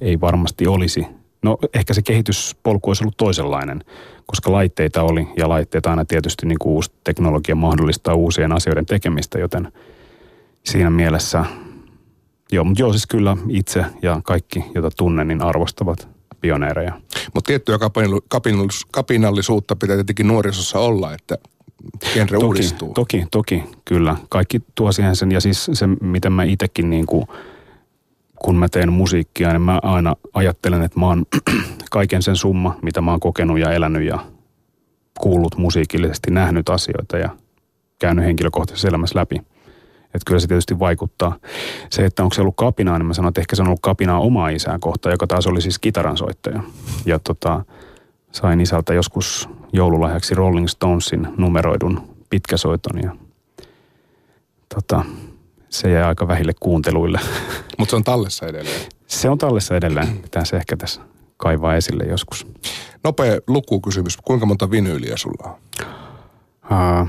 ei 0.00 0.20
varmasti 0.20 0.66
olisi. 0.66 1.06
No 1.42 1.58
ehkä 1.74 1.94
se 1.94 2.02
kehityspolku 2.02 2.90
olisi 2.90 3.04
ollut 3.04 3.16
toisenlainen, 3.16 3.84
koska 4.26 4.52
laitteita 4.52 5.02
oli 5.02 5.28
ja 5.36 5.48
laitteita 5.48 5.90
aina 5.90 6.04
tietysti 6.04 6.46
niin 6.46 6.58
kuin 6.58 6.72
uusi 6.72 6.92
teknologia 7.04 7.54
mahdollistaa 7.54 8.14
uusien 8.14 8.52
asioiden 8.52 8.86
tekemistä, 8.86 9.38
joten 9.38 9.72
siinä 10.64 10.90
mielessä, 10.90 11.44
joo, 12.52 12.64
mutta 12.64 12.82
joo 12.82 12.92
siis 12.92 13.06
kyllä 13.06 13.36
itse 13.48 13.84
ja 14.02 14.20
kaikki, 14.24 14.64
jota 14.74 14.90
tunnen, 14.96 15.28
niin 15.28 15.42
arvostavat 15.42 16.13
pioneereja. 16.44 16.92
Mutta 17.34 17.48
tiettyä 17.48 17.78
kapinallisuutta 18.90 19.76
pitää 19.76 19.96
tietenkin 19.96 20.28
nuorisossa 20.28 20.78
olla, 20.78 21.14
että 21.14 21.38
genre 22.14 22.36
toki, 22.36 22.46
uudistuu. 22.46 22.92
Toki, 22.92 23.24
toki, 23.30 23.64
kyllä. 23.84 24.16
Kaikki 24.28 24.60
tuo 24.74 24.92
siihen 24.92 25.16
sen 25.16 25.32
ja 25.32 25.40
siis 25.40 25.70
se, 25.72 25.86
miten 25.86 26.32
mä 26.32 26.44
itsekin 26.44 26.90
niin 26.90 27.06
kuin, 27.06 27.26
kun 28.44 28.56
mä 28.56 28.68
teen 28.68 28.92
musiikkia, 28.92 29.50
niin 29.52 29.62
mä 29.62 29.78
aina 29.82 30.16
ajattelen, 30.34 30.82
että 30.82 31.00
mä 31.00 31.06
oon 31.06 31.24
kaiken 31.90 32.22
sen 32.22 32.36
summa, 32.36 32.78
mitä 32.82 33.00
mä 33.00 33.10
oon 33.10 33.20
kokenut 33.20 33.58
ja 33.58 33.72
elänyt 33.72 34.02
ja 34.02 34.18
kuullut 35.20 35.56
musiikillisesti, 35.56 36.30
nähnyt 36.30 36.68
asioita 36.68 37.18
ja 37.18 37.30
käynyt 37.98 38.24
henkilökohtaisessa 38.24 38.88
elämässä 38.88 39.18
läpi. 39.18 39.42
Että 40.14 40.26
kyllä 40.26 40.40
se 40.40 40.46
tietysti 40.46 40.78
vaikuttaa. 40.78 41.36
Se, 41.90 42.04
että 42.04 42.22
onko 42.22 42.34
se 42.34 42.40
ollut 42.40 42.56
kapinaa, 42.56 42.98
niin 42.98 43.06
mä 43.06 43.14
sanon, 43.14 43.28
että 43.28 43.40
ehkä 43.40 43.56
se 43.56 43.62
on 43.62 43.68
ollut 43.68 43.80
kapinaa 43.82 44.20
omaa 44.20 44.48
isää 44.48 44.78
kohtaan, 44.80 45.12
joka 45.12 45.26
taas 45.26 45.46
oli 45.46 45.60
siis 45.60 45.78
kitaransoittaja. 45.78 46.62
Ja 47.06 47.18
tota, 47.18 47.64
sain 48.32 48.60
isältä 48.60 48.94
joskus 48.94 49.48
joululahjaksi 49.72 50.34
Rolling 50.34 50.68
Stonesin 50.68 51.28
numeroidun 51.36 52.14
pitkäsoiton 52.30 53.02
ja 53.02 53.16
tota, 54.74 55.04
se 55.70 55.90
jäi 55.90 56.02
aika 56.02 56.28
vähille 56.28 56.52
kuunteluille. 56.60 57.20
Mutta 57.78 57.90
se 57.90 57.96
on 57.96 58.04
tallessa 58.04 58.46
edelleen. 58.46 58.80
Se 59.06 59.30
on 59.30 59.38
tallessa 59.38 59.76
edelleen. 59.76 60.18
Pitää 60.18 60.44
se 60.44 60.56
ehkä 60.56 60.76
tässä 60.76 61.00
kaivaa 61.36 61.76
esille 61.76 62.04
joskus. 62.04 62.46
Nopea 63.04 63.38
lukukysymys. 63.46 64.16
Kuinka 64.16 64.46
monta 64.46 64.70
vinyyliä 64.70 65.16
sulla 65.16 65.50
on? 65.50 65.56
Uh, 66.64 67.08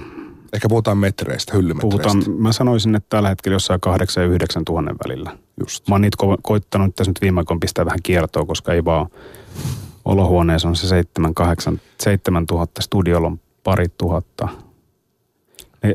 Ehkä 0.56 0.70
puhutaan 0.70 0.98
metreistä, 0.98 1.54
hyllymetreistä. 1.54 2.10
Puhutaan, 2.10 2.42
mä 2.42 2.52
sanoisin, 2.52 2.96
että 2.96 3.10
tällä 3.10 3.30
hetkellä 3.30 3.56
jossain 3.56 3.82
8 3.82 4.24
ja 4.24 4.30
9 4.30 4.66
tuhannen 4.66 4.96
välillä. 5.06 5.38
Just. 5.60 5.88
Mä 5.88 5.96
oon 5.96 6.02
niitä 6.02 6.18
ko- 6.24 6.40
koittanut 6.42 6.96
tässä 6.96 7.10
nyt 7.10 7.22
viime 7.22 7.42
aikoina 7.42 7.60
pistää 7.60 7.86
vähän 7.86 8.00
kiertoa, 8.04 8.46
koska 8.46 8.74
ei 8.74 8.86
vaan 8.86 9.08
olohuoneessa 10.06 10.68
on 10.68 10.76
se 10.76 10.88
7, 10.88 11.34
8, 11.34 11.82
7 12.00 12.48
tuhatta, 12.48 12.82
studiolla 12.82 13.28
on 13.28 13.40
pari 13.64 13.86
tuhatta. 13.98 14.48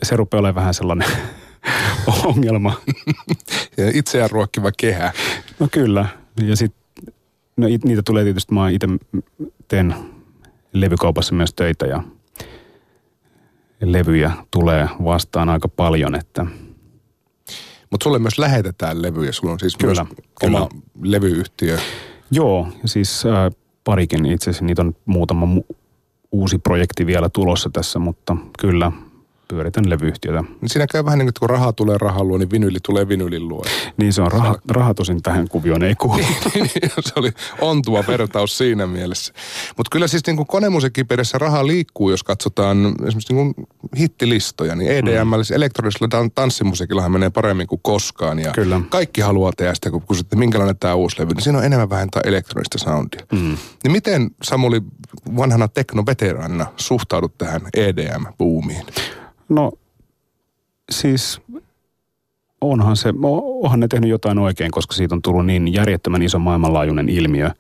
Se 0.03 0.17
rupeaa 0.17 0.39
olemaan 0.39 0.55
vähän 0.55 0.75
sellainen 0.75 1.09
ongelma. 2.25 2.75
itseään 3.95 4.31
ruokkiva 4.31 4.71
kehä. 4.77 5.13
No 5.59 5.69
kyllä. 5.73 6.07
Ja 6.43 6.57
sit, 6.57 6.75
no 7.57 7.67
it, 7.67 7.85
niitä 7.85 8.03
tulee 8.03 8.25
tietysti, 8.25 8.55
mä 8.55 8.71
itse 8.71 8.89
teen 9.69 9.95
levykaupassa 10.73 11.35
myös 11.35 11.55
töitä 11.55 11.87
ja 11.87 12.03
levyjä 13.83 14.31
tulee 14.51 14.89
vastaan 15.05 15.49
aika 15.49 15.69
paljon, 15.69 16.15
että 16.15 16.47
mutta 17.91 18.05
sulle 18.05 18.19
myös 18.19 18.39
lähetetään 18.39 19.03
levyjä, 19.03 19.33
sulla 19.33 19.53
on 19.53 19.61
siis 19.61 19.77
kyllä, 19.77 20.05
myös 20.05 20.17
kyllä. 20.41 20.59
oma 20.59 20.69
levyyhtiö. 21.03 21.79
Joo, 22.31 22.69
siis 22.85 23.27
äh, 23.27 23.51
parikin 23.85 24.27
itse 24.27 24.51
asiassa, 24.51 24.65
niitä 24.65 24.83
on 24.83 24.95
muutama 25.05 25.47
mu- 25.47 25.77
uusi 26.33 26.59
projekti 26.59 27.07
vielä 27.07 27.29
tulossa 27.29 27.71
tässä, 27.73 27.99
mutta 27.99 28.37
kyllä 28.59 28.93
pyöritän 29.51 29.91
levyyhtiötä. 29.91 30.45
Niin 30.61 30.69
siinä 30.69 30.87
käy 30.87 31.05
vähän 31.05 31.19
niin 31.19 31.27
kuin, 31.27 31.35
kun 31.41 31.51
raha 31.51 31.73
tulee 31.73 31.99
rahan 31.99 32.29
luo, 32.29 32.39
niin 32.39 32.51
vinyli 32.51 32.79
tulee 32.83 33.09
vinylin 33.09 33.49
luo. 33.49 33.65
Niin 33.97 34.13
se 34.13 34.23
on, 34.23 34.33
raha, 34.33 34.57
raha 34.69 34.95
tosin 34.95 35.23
tähän 35.23 35.49
kuvioon 35.49 35.83
ei 35.83 35.95
kuulu. 35.95 36.23
Niin, 36.55 36.91
se 37.01 37.13
oli 37.17 37.33
ontuva 37.61 38.05
vertaus 38.09 38.59
siinä 38.59 38.87
mielessä. 38.87 39.33
Mutta 39.77 39.91
kyllä 39.93 40.09
siis 40.09 40.27
niin 40.27 40.37
kuin 40.37 40.47
konemusiikkipiirissä 40.47 41.39
raha 41.39 41.67
liikkuu, 41.67 42.11
jos 42.11 42.23
katsotaan 42.23 42.95
esimerkiksi 43.07 43.35
niin 43.35 43.55
kuin 43.55 43.67
hittilistoja, 43.99 44.75
niin 44.75 44.91
EDM, 44.91 45.27
mm. 45.27 45.35
eli 45.35 45.43
elektronisella 45.55 46.31
tanssimusiikillahan 46.35 47.13
menee 47.13 47.31
paremmin 47.31 47.67
kuin 47.67 47.81
koskaan. 47.83 48.39
Ja 48.39 48.53
kyllä. 48.53 48.81
kaikki 48.89 49.21
haluaa 49.21 49.53
tehdä 49.57 49.75
sitä, 49.75 49.91
kun 49.91 50.07
kysytte, 50.09 50.37
minkälainen 50.37 50.79
tämä 50.79 50.95
uusi 50.95 51.21
levy, 51.21 51.35
niin 51.35 51.43
siinä 51.43 51.59
on 51.59 51.65
enemmän 51.65 51.91
vähän 51.91 52.09
elektronista 52.25 52.79
soundia. 52.79 53.27
Mm. 53.33 53.57
Niin 53.85 53.93
miten 53.93 54.31
Samuli 54.43 54.83
vanhana 55.37 55.69
teknoveteraanina 55.69 56.67
suhtaudut 56.77 57.39
tähän 57.39 57.61
EDM-buumiin? 57.77 58.87
No 59.51 59.73
siis 60.91 61.41
onhan 62.61 62.97
se, 62.97 63.15
onhan 63.63 63.81
ne 63.81 63.89
tehnyt 63.89 64.11
jotain 64.11 64.39
oikein, 64.39 64.71
koska 64.71 64.95
siitä 64.95 65.15
on 65.15 65.23
tullut 65.23 65.47
niin 65.47 65.75
järjettömän 65.75 66.23
iso 66.23 66.39
maailmanlaajuinen 66.39 67.09
ilmiö. 67.09 67.51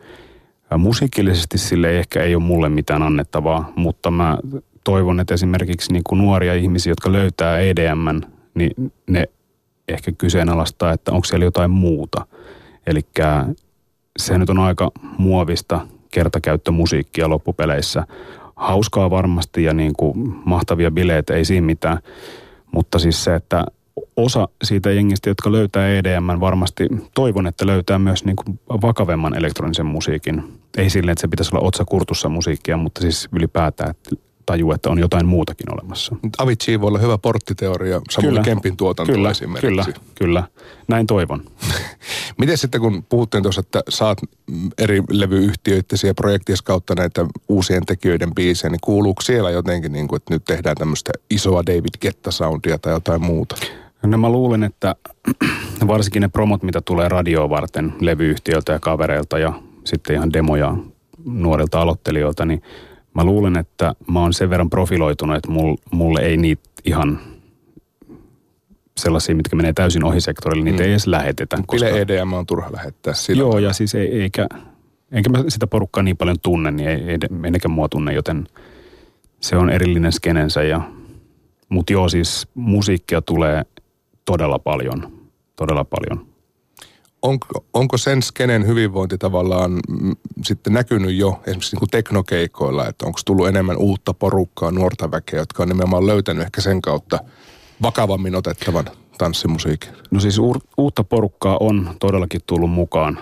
Musiikillisesti 0.78 1.58
sille 1.58 1.98
ehkä 1.98 2.22
ei 2.22 2.34
ole 2.34 2.42
mulle 2.42 2.68
mitään 2.68 3.02
annettavaa, 3.02 3.72
mutta 3.76 4.10
mä 4.10 4.38
toivon, 4.84 5.20
että 5.20 5.34
esimerkiksi 5.34 5.92
niin 5.92 6.02
kuin 6.08 6.18
nuoria 6.18 6.54
ihmisiä, 6.54 6.90
jotka 6.90 7.12
löytää 7.12 7.58
EDM, 7.58 8.20
niin 8.54 8.92
ne 9.06 9.24
ehkä 9.88 10.12
kyseenalaistaa, 10.12 10.92
että 10.92 11.12
onko 11.12 11.24
siellä 11.24 11.44
jotain 11.44 11.70
muuta. 11.70 12.26
Eli 12.86 13.00
se 14.18 14.38
nyt 14.38 14.50
on 14.50 14.58
aika 14.58 14.90
muovista 15.18 15.86
kertakäyttömusiikkia 16.10 17.28
loppupeleissä 17.28 18.06
hauskaa 18.60 19.10
varmasti 19.10 19.62
ja 19.64 19.74
niin 19.74 19.92
kuin 19.96 20.34
mahtavia 20.44 20.90
bileitä, 20.90 21.34
ei 21.34 21.44
siinä 21.44 21.66
mitään. 21.66 21.98
Mutta 22.72 22.98
siis 22.98 23.24
se, 23.24 23.34
että 23.34 23.64
osa 24.16 24.48
siitä 24.62 24.90
jengistä, 24.90 25.30
jotka 25.30 25.52
löytää 25.52 25.88
EDM, 25.88 26.40
varmasti 26.40 26.88
toivon, 27.14 27.46
että 27.46 27.66
löytää 27.66 27.98
myös 27.98 28.24
niin 28.24 28.36
kuin 28.36 28.60
vakavemman 28.82 29.36
elektronisen 29.36 29.86
musiikin. 29.86 30.42
Ei 30.76 30.90
silleen, 30.90 31.12
että 31.12 31.20
se 31.20 31.28
pitäisi 31.28 31.56
olla 31.56 31.66
otsakurtussa 31.66 32.28
musiikkia, 32.28 32.76
mutta 32.76 33.00
siis 33.00 33.28
ylipäätään, 33.32 33.90
että 33.90 34.10
tajuu, 34.46 34.72
että 34.72 34.90
on 34.90 34.98
jotain 34.98 35.26
muutakin 35.26 35.74
olemassa. 35.74 36.16
Avicii 36.38 36.80
voi 36.80 36.88
olla 36.88 36.98
hyvä 36.98 37.18
porttiteoria, 37.18 38.00
Samuel 38.10 38.30
kyllä, 38.30 38.42
Kempin 38.42 38.76
tuotanto 38.76 39.12
kyllä, 39.12 39.30
esimerkiksi. 39.30 39.66
Kyllä, 39.66 39.84
kyllä. 40.14 40.44
Näin 40.88 41.06
toivon. 41.06 41.42
Miten 42.40 42.58
sitten, 42.58 42.80
kun 42.80 43.04
puhuttiin 43.08 43.42
tuossa, 43.42 43.60
että 43.60 43.82
saat 43.88 44.18
eri 44.78 45.02
levyyhtiöittisiä 45.10 46.14
projektien 46.14 46.58
kautta 46.64 46.94
näitä 46.94 47.26
uusien 47.48 47.86
tekijöiden 47.86 48.34
biisejä, 48.34 48.70
niin 48.70 48.80
kuuluuko 48.80 49.22
siellä 49.22 49.50
jotenkin, 49.50 49.92
niin 49.92 50.08
kuin, 50.08 50.16
että 50.16 50.34
nyt 50.34 50.44
tehdään 50.44 50.76
tämmöistä 50.76 51.12
isoa 51.30 51.66
David 51.66 51.94
Getta-soundia 52.00 52.78
tai 52.78 52.92
jotain 52.92 53.22
muuta? 53.22 53.56
No 54.02 54.18
mä 54.18 54.30
luulen, 54.30 54.64
että 54.64 54.94
varsinkin 55.86 56.22
ne 56.22 56.28
promot, 56.28 56.62
mitä 56.62 56.80
tulee 56.80 57.08
radioa 57.08 57.50
varten 57.50 57.94
levyyhtiöltä 58.00 58.72
ja 58.72 58.78
kavereilta 58.78 59.38
ja 59.38 59.52
sitten 59.84 60.16
ihan 60.16 60.32
demoja 60.32 60.74
nuorilta 61.24 61.80
aloittelijoilta, 61.80 62.44
niin 62.44 62.62
mä 63.14 63.24
luulen, 63.24 63.56
että 63.56 63.94
mä 64.06 64.20
oon 64.20 64.32
sen 64.32 64.50
verran 64.50 64.70
profiloitunut, 64.70 65.36
että 65.36 65.48
mulle 65.90 66.20
ei 66.20 66.36
niitä 66.36 66.62
ihan 66.84 67.20
sellaisia, 69.00 69.34
mitkä 69.34 69.56
menee 69.56 69.72
täysin 69.72 70.04
ohi 70.04 70.20
sektorille, 70.20 70.64
niitä 70.64 70.78
mm. 70.78 70.84
ei 70.84 70.90
edes 70.90 71.06
lähetetä. 71.06 71.58
Koska... 71.66 71.88
EDM 71.88 72.32
on 72.32 72.46
turha 72.46 72.72
lähettää 72.72 73.14
sillä 73.14 73.40
Joo, 73.40 73.58
ja 73.58 73.72
siis 73.72 73.94
ei, 73.94 74.22
eikä, 74.22 74.46
enkä 75.12 75.30
mä 75.30 75.44
sitä 75.48 75.66
porukkaa 75.66 76.02
niin 76.02 76.16
paljon 76.16 76.36
tunne, 76.42 76.70
niin 76.70 76.88
ei, 76.88 77.02
ei 77.08 77.18
ennekään 77.44 77.72
mua 77.72 77.88
tunne, 77.88 78.12
joten 78.12 78.46
se 79.40 79.56
on 79.56 79.70
erillinen 79.70 80.12
skenensä. 80.12 80.62
Ja, 80.62 80.80
mutta 81.68 81.92
joo, 81.92 82.08
siis 82.08 82.48
musiikkia 82.54 83.22
tulee 83.22 83.62
todella 84.24 84.58
paljon, 84.58 85.12
todella 85.56 85.84
paljon. 85.84 86.26
Onko, 87.22 87.64
onko 87.74 87.96
sen 87.96 88.22
skenen 88.22 88.66
hyvinvointi 88.66 89.18
tavallaan 89.18 89.72
m, 89.72 90.12
sitten 90.44 90.72
näkynyt 90.72 91.14
jo 91.14 91.40
esimerkiksi 91.46 91.74
niin 91.74 91.78
kuin 91.78 91.90
teknokeikoilla, 91.90 92.88
että 92.88 93.06
onko 93.06 93.20
tullut 93.24 93.48
enemmän 93.48 93.76
uutta 93.76 94.14
porukkaa, 94.14 94.70
nuorta 94.70 95.10
väkeä, 95.10 95.40
jotka 95.40 95.62
on 95.62 95.68
nimenomaan 95.68 96.06
löytänyt 96.06 96.44
ehkä 96.44 96.60
sen 96.60 96.82
kautta 96.82 97.18
vakavammin 97.82 98.34
otettavan 98.34 98.84
tanssimusiikin? 99.18 99.90
No 100.10 100.20
siis 100.20 100.38
u- 100.38 100.62
uutta 100.76 101.04
porukkaa 101.04 101.56
on 101.60 101.90
todellakin 102.00 102.40
tullut 102.46 102.70
mukaan, 102.70 103.18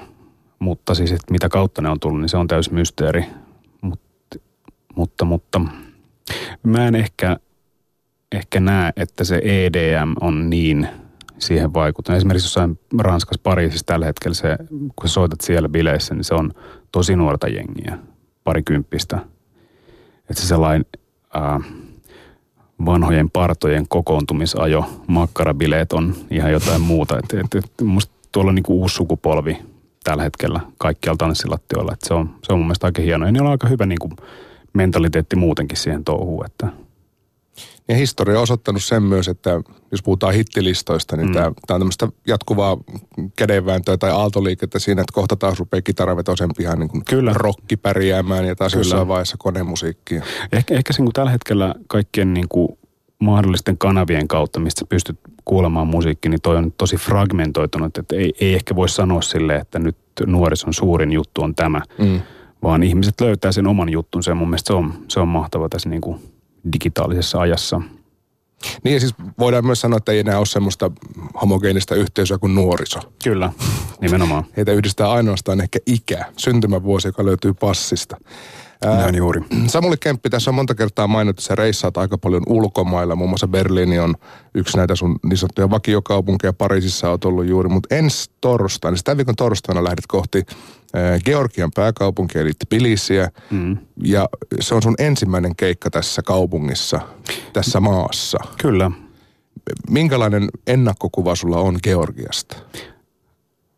mutta 0.58 0.94
siis 0.94 1.12
että 1.12 1.32
mitä 1.32 1.48
kautta 1.48 1.82
ne 1.82 1.88
on 1.88 2.00
tullut, 2.00 2.20
niin 2.20 2.28
se 2.28 2.36
on 2.36 2.48
täys 2.48 2.70
mysteeri. 2.70 3.24
Mut, 3.80 4.00
mutta, 4.96 5.24
mutta 5.24 5.60
mä 6.62 6.88
en 6.88 6.94
ehkä, 6.94 7.36
ehkä 8.32 8.60
näe, 8.60 8.92
että 8.96 9.24
se 9.24 9.40
EDM 9.44 10.14
on 10.20 10.50
niin 10.50 10.88
siihen 11.38 11.74
vaikuttanut. 11.74 12.16
Esimerkiksi 12.16 12.46
jossain 12.46 12.78
Ranskassa 12.98 13.40
Pariisissa 13.42 13.86
tällä 13.86 14.06
hetkellä 14.06 14.34
se, 14.34 14.56
kun 14.68 15.08
sä 15.08 15.12
soitat 15.14 15.40
siellä 15.40 15.68
bileissä, 15.68 16.14
niin 16.14 16.24
se 16.24 16.34
on 16.34 16.52
tosi 16.92 17.16
nuorta 17.16 17.48
jengiä, 17.48 17.98
parikymppistä. 18.44 19.18
Että 20.30 20.42
se 20.42 20.46
sellainen 20.46 20.86
äh, 21.36 21.72
vanhojen 22.86 23.30
partojen 23.30 23.86
kokoontumisajo, 23.88 24.84
makkarabileet 25.06 25.92
on 25.92 26.14
ihan 26.30 26.52
jotain 26.52 26.80
muuta. 26.80 27.18
Et, 27.18 27.34
et, 27.34 27.54
et, 27.54 27.86
musta 27.86 28.14
tuolla 28.32 28.48
on 28.48 28.54
niinku 28.54 28.80
uusi 28.80 28.94
sukupolvi 28.94 29.58
tällä 30.04 30.22
hetkellä 30.22 30.60
kaikkialla 30.78 31.16
tanssilattioilla. 31.16 31.92
Et 31.92 32.00
se, 32.02 32.14
on, 32.14 32.30
se 32.42 32.52
on 32.52 32.58
mun 32.58 32.66
mielestä 32.66 32.86
aika 32.86 33.02
hienoa. 33.02 33.28
Ja 33.28 33.32
niillä 33.32 33.46
on 33.46 33.52
aika 33.52 33.68
hyvä 33.68 33.86
niinku 33.86 34.10
mentaliteetti 34.72 35.36
muutenkin 35.36 35.78
siihen 35.78 36.04
touhuun. 36.04 36.46
Että. 36.46 36.68
Ja 37.88 37.94
historia 37.94 38.36
on 38.36 38.42
osoittanut 38.42 38.84
sen 38.84 39.02
myös, 39.02 39.28
että 39.28 39.50
jos 39.90 40.02
puhutaan 40.02 40.34
hittilistoista, 40.34 41.16
niin 41.16 41.28
mm. 41.28 41.32
tämä, 41.32 41.46
on 41.46 41.54
tämmöistä 41.66 42.08
jatkuvaa 42.26 42.76
kädenvääntöä 43.36 43.96
tai 43.96 44.10
aaltoliikettä 44.10 44.78
siinä, 44.78 45.00
että 45.00 45.12
kohta 45.14 45.36
taas 45.36 45.58
rupeaa 45.58 45.82
kitaravetoisempi 45.82 46.62
ihan 46.62 46.78
niin 46.78 46.88
kuin 46.88 47.04
Kyllä. 47.04 47.32
rokki 47.34 47.76
pärjäämään 47.76 48.46
ja 48.46 48.56
taas 48.56 48.72
Kyllä. 48.72 48.80
jossain 48.80 49.08
vaiheessa 49.08 49.36
konemusiikkia. 49.38 50.22
Ehkä, 50.52 50.74
ehkä 50.74 50.92
sen, 50.92 51.04
kun 51.04 51.12
tällä 51.12 51.30
hetkellä 51.30 51.74
kaikkien 51.86 52.34
niin 52.34 52.48
kuin 52.48 52.68
mahdollisten 53.18 53.78
kanavien 53.78 54.28
kautta, 54.28 54.60
mistä 54.60 54.84
pystyt 54.88 55.18
kuulemaan 55.44 55.86
musiikki, 55.86 56.28
niin 56.28 56.40
toi 56.42 56.56
on 56.56 56.72
tosi 56.72 56.96
fragmentoitunut, 56.96 57.98
että 57.98 58.16
ei, 58.16 58.32
ei 58.40 58.54
ehkä 58.54 58.76
voi 58.76 58.88
sanoa 58.88 59.22
sille, 59.22 59.56
että 59.56 59.78
nyt 59.78 59.96
nuorison 60.26 60.74
suurin 60.74 61.12
juttu 61.12 61.42
on 61.42 61.54
tämä, 61.54 61.82
mm. 61.98 62.20
vaan 62.62 62.82
ihmiset 62.82 63.20
löytää 63.20 63.52
sen 63.52 63.66
oman 63.66 63.88
juttunsa 63.88 64.30
ja 64.30 64.34
mun 64.34 64.48
mielestä 64.48 64.66
se 64.66 64.72
on, 64.72 64.94
se 65.08 65.20
on 65.20 65.28
mahtava 65.28 65.68
tässä 65.68 65.88
niin 65.88 66.00
kuin 66.00 66.20
digitaalisessa 66.72 67.40
ajassa. 67.40 67.80
Niin 68.84 68.94
ja 68.94 69.00
siis 69.00 69.14
voidaan 69.38 69.66
myös 69.66 69.80
sanoa, 69.80 69.96
että 69.96 70.12
ei 70.12 70.18
enää 70.18 70.38
ole 70.38 70.46
semmoista 70.46 70.90
homogeenista 71.40 71.94
yhteisöä 71.94 72.38
kuin 72.38 72.54
nuoriso. 72.54 73.00
Kyllä, 73.24 73.52
nimenomaan. 74.00 74.44
Heitä 74.56 74.72
yhdistää 74.72 75.10
ainoastaan 75.10 75.60
ehkä 75.60 75.78
ikä, 75.86 76.24
syntymävuosi, 76.36 77.08
joka 77.08 77.24
löytyy 77.24 77.54
passista. 77.54 78.16
Näin 78.84 79.14
juuri. 79.14 79.40
Samuli 79.66 79.96
Kemppi, 80.00 80.30
tässä 80.30 80.50
on 80.50 80.54
monta 80.54 80.74
kertaa 80.74 81.06
mainittu, 81.06 81.40
että 81.40 81.48
sä 81.48 81.54
reissaat 81.54 81.96
aika 81.96 82.18
paljon 82.18 82.42
ulkomailla. 82.46 83.16
Muun 83.16 83.30
muassa 83.30 83.48
Berliini 83.48 83.98
on 83.98 84.14
yksi 84.54 84.76
näitä 84.76 84.96
sun 84.96 85.18
niin 85.22 85.36
sanottuja 85.36 85.70
vakiokaupunkeja. 85.70 86.52
Pariisissa 86.52 87.10
on 87.10 87.18
ollut 87.24 87.46
juuri, 87.46 87.68
mutta 87.68 87.94
ensi 87.94 88.30
torstaina, 88.40 88.96
siis 88.96 89.04
tämän 89.04 89.16
viikon 89.16 89.36
torstaina 89.36 89.84
lähdet 89.84 90.06
kohti 90.08 90.46
Georgian 91.24 91.70
pääkaupunki 91.74 92.38
eli 92.38 92.52
Tbilisiä. 92.58 93.30
Mm. 93.50 93.78
Ja 94.04 94.28
se 94.60 94.74
on 94.74 94.82
sun 94.82 94.94
ensimmäinen 94.98 95.56
keikka 95.56 95.90
tässä 95.90 96.22
kaupungissa, 96.22 97.00
tässä 97.52 97.80
maassa. 97.80 98.38
Kyllä. 98.62 98.90
Minkälainen 99.90 100.48
ennakkokuva 100.66 101.34
sulla 101.34 101.58
on 101.58 101.78
Georgiasta? 101.82 102.56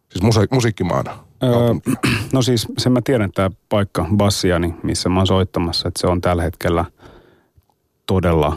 Siis 0.09 0.23
musa- 0.23 0.46
musiikkimaana. 0.51 1.18
Öö, 1.42 1.75
no 2.33 2.42
siis 2.42 2.66
sen 2.79 2.92
mä 2.92 3.01
tiedän, 3.05 3.25
että 3.25 3.42
tämä 3.42 3.57
paikka 3.68 4.07
Bassiani, 4.16 4.75
missä 4.83 5.09
mä 5.09 5.20
oon 5.20 5.27
soittamassa, 5.27 5.88
että 5.88 6.01
se 6.01 6.07
on 6.07 6.20
tällä 6.20 6.42
hetkellä 6.42 6.85
todella, 8.07 8.57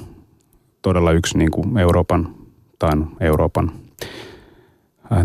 todella 0.81 1.11
yksi 1.11 1.37
niin 1.37 1.51
kuin 1.51 1.77
Euroopan, 1.77 2.35
tai 2.79 2.95
no, 2.95 3.07
Euroopan, 3.19 3.71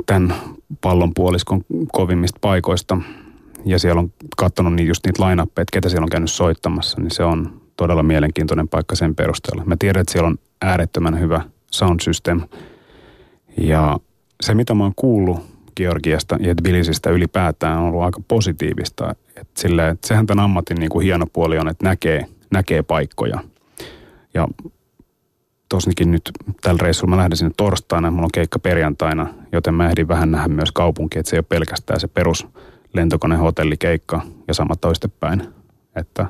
tämän 0.06 0.34
pallonpuoliskon 0.80 1.60
kovimmista 1.92 2.38
paikoista. 2.40 2.98
Ja 3.64 3.78
siellä 3.78 4.00
on 4.00 4.12
katsonut 4.36 4.74
niin 4.74 4.88
just 4.88 5.06
niitä 5.06 5.42
että 5.42 5.64
ketä 5.72 5.88
siellä 5.88 6.04
on 6.04 6.10
käynyt 6.10 6.30
soittamassa, 6.30 7.00
niin 7.00 7.10
se 7.10 7.24
on 7.24 7.60
todella 7.76 8.02
mielenkiintoinen 8.02 8.68
paikka 8.68 8.96
sen 8.96 9.14
perusteella. 9.14 9.64
Mä 9.64 9.76
tiedän, 9.78 10.00
että 10.00 10.12
siellä 10.12 10.26
on 10.26 10.38
äärettömän 10.62 11.20
hyvä 11.20 11.42
sound 11.70 12.00
system. 12.00 12.40
Ja 13.56 13.98
se, 14.40 14.54
mitä 14.54 14.74
mä 14.74 14.84
oon 14.84 14.92
kuullut 14.96 15.40
Georgiasta 15.76 16.36
ja 16.40 16.54
Tbilisistä 16.54 17.10
ylipäätään 17.10 17.78
on 17.78 17.84
ollut 17.84 18.02
aika 18.02 18.20
positiivista. 18.28 19.14
että 19.36 19.60
sille, 19.60 19.88
että 19.88 20.08
sehän 20.08 20.26
tämän 20.26 20.44
ammatin 20.44 20.76
niin 20.76 20.90
kuin 20.90 21.04
hieno 21.04 21.26
puoli 21.32 21.58
on, 21.58 21.68
että 21.68 21.84
näkee, 21.84 22.26
näkee 22.50 22.82
paikkoja. 22.82 23.40
Ja 24.34 24.48
tosnikin 25.68 26.10
nyt 26.10 26.30
tällä 26.60 26.78
reissulla 26.82 27.10
mä 27.10 27.16
lähden 27.16 27.36
sinne 27.36 27.54
torstaina, 27.56 28.10
mulla 28.10 28.24
on 28.24 28.30
keikka 28.34 28.58
perjantaina, 28.58 29.26
joten 29.52 29.74
mä 29.74 29.88
ehdin 29.88 30.08
vähän 30.08 30.30
nähdä 30.30 30.48
myös 30.48 30.72
kaupunki, 30.72 31.18
että 31.18 31.30
se 31.30 31.36
ei 31.36 31.38
ole 31.38 31.46
pelkästään 31.48 32.00
se 32.00 32.08
perus 32.08 32.46
lentokone, 32.94 33.36
hotellikeikka 33.36 34.20
ja 34.48 34.54
sama 34.54 34.76
toistepäin. 34.76 35.48
Että 35.96 36.26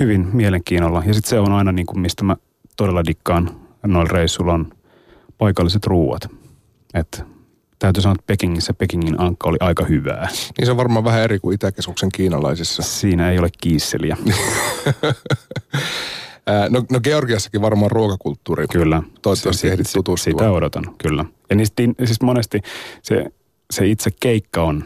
hyvin 0.00 0.28
mielenkiinnolla. 0.32 1.02
Ja 1.06 1.14
sitten 1.14 1.30
se 1.30 1.38
on 1.38 1.52
aina 1.52 1.72
niin 1.72 1.86
kuin, 1.86 2.00
mistä 2.00 2.24
mä 2.24 2.36
todella 2.76 3.04
dikkaan 3.04 3.50
noilla 3.86 4.12
reissuilla 4.12 4.52
on 4.52 4.72
paikalliset 5.38 5.86
ruuat. 5.86 6.28
Että 6.94 7.24
täytyy 7.78 8.02
sanoa, 8.02 8.14
että 8.14 8.26
Pekingissä 8.26 8.74
Pekingin 8.74 9.20
ankka 9.20 9.48
oli 9.48 9.56
aika 9.60 9.84
hyvää. 9.84 10.28
Niin 10.58 10.66
se 10.66 10.70
on 10.70 10.76
varmaan 10.76 11.04
vähän 11.04 11.22
eri 11.22 11.38
kuin 11.38 11.54
Itäkeskuksen 11.54 12.08
kiinalaisissa. 12.14 12.82
Siinä 12.82 13.30
ei 13.30 13.38
ole 13.38 13.48
kiisseliä. 13.60 14.16
no, 16.70 16.84
no 16.90 17.00
Georgiassakin 17.00 17.62
varmaan 17.62 17.90
ruokakulttuuri. 17.90 18.66
Kyllä. 18.68 19.02
Toivottavasti 19.22 19.68
ehdit 19.68 19.86
tutustua. 19.94 20.32
Sitä 20.32 20.50
odotan, 20.50 20.84
kyllä. 20.98 21.24
Ja 21.50 21.56
niistä, 21.56 21.82
siis 22.04 22.22
monesti 22.22 22.60
se, 23.02 23.24
se 23.70 23.86
itse 23.86 24.10
keikka 24.20 24.62
on, 24.62 24.84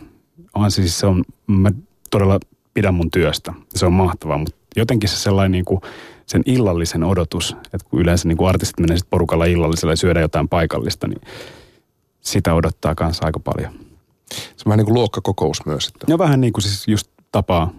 on 0.54 0.70
siis 0.70 0.98
se 0.98 1.06
on, 1.06 1.24
mä 1.46 1.70
todella 2.10 2.40
pidän 2.74 2.94
mun 2.94 3.10
työstä. 3.10 3.52
Se 3.74 3.86
on 3.86 3.92
mahtavaa, 3.92 4.38
mutta 4.38 4.56
jotenkin 4.76 5.08
se 5.08 5.16
sellainen 5.16 5.52
niin 5.52 5.64
kuin, 5.64 5.80
sen 6.26 6.42
illallisen 6.46 7.04
odotus, 7.04 7.56
että 7.64 7.88
kun 7.90 8.00
yleensä 8.00 8.28
niin 8.28 8.36
kuin 8.36 8.48
artistit 8.48 8.80
menee 8.80 8.96
sitten 8.96 9.10
porukalla 9.10 9.44
illallisella 9.44 9.92
ja 9.92 9.96
syödä 9.96 10.20
jotain 10.20 10.48
paikallista, 10.48 11.08
niin 11.08 11.20
sitä 12.20 12.54
odottaa 12.54 12.94
kanssa 12.94 13.26
aika 13.26 13.40
paljon. 13.40 13.72
Se 14.30 14.62
on 14.66 14.66
vähän 14.66 14.78
niin 14.78 14.86
kuin 14.86 14.94
luokkakokous 14.94 15.66
myös. 15.66 15.86
Että... 15.86 16.06
No 16.08 16.18
vähän 16.18 16.40
niin 16.40 16.52
kuin 16.52 16.62
siis 16.62 16.88
just 16.88 17.10
tapaa. 17.32 17.72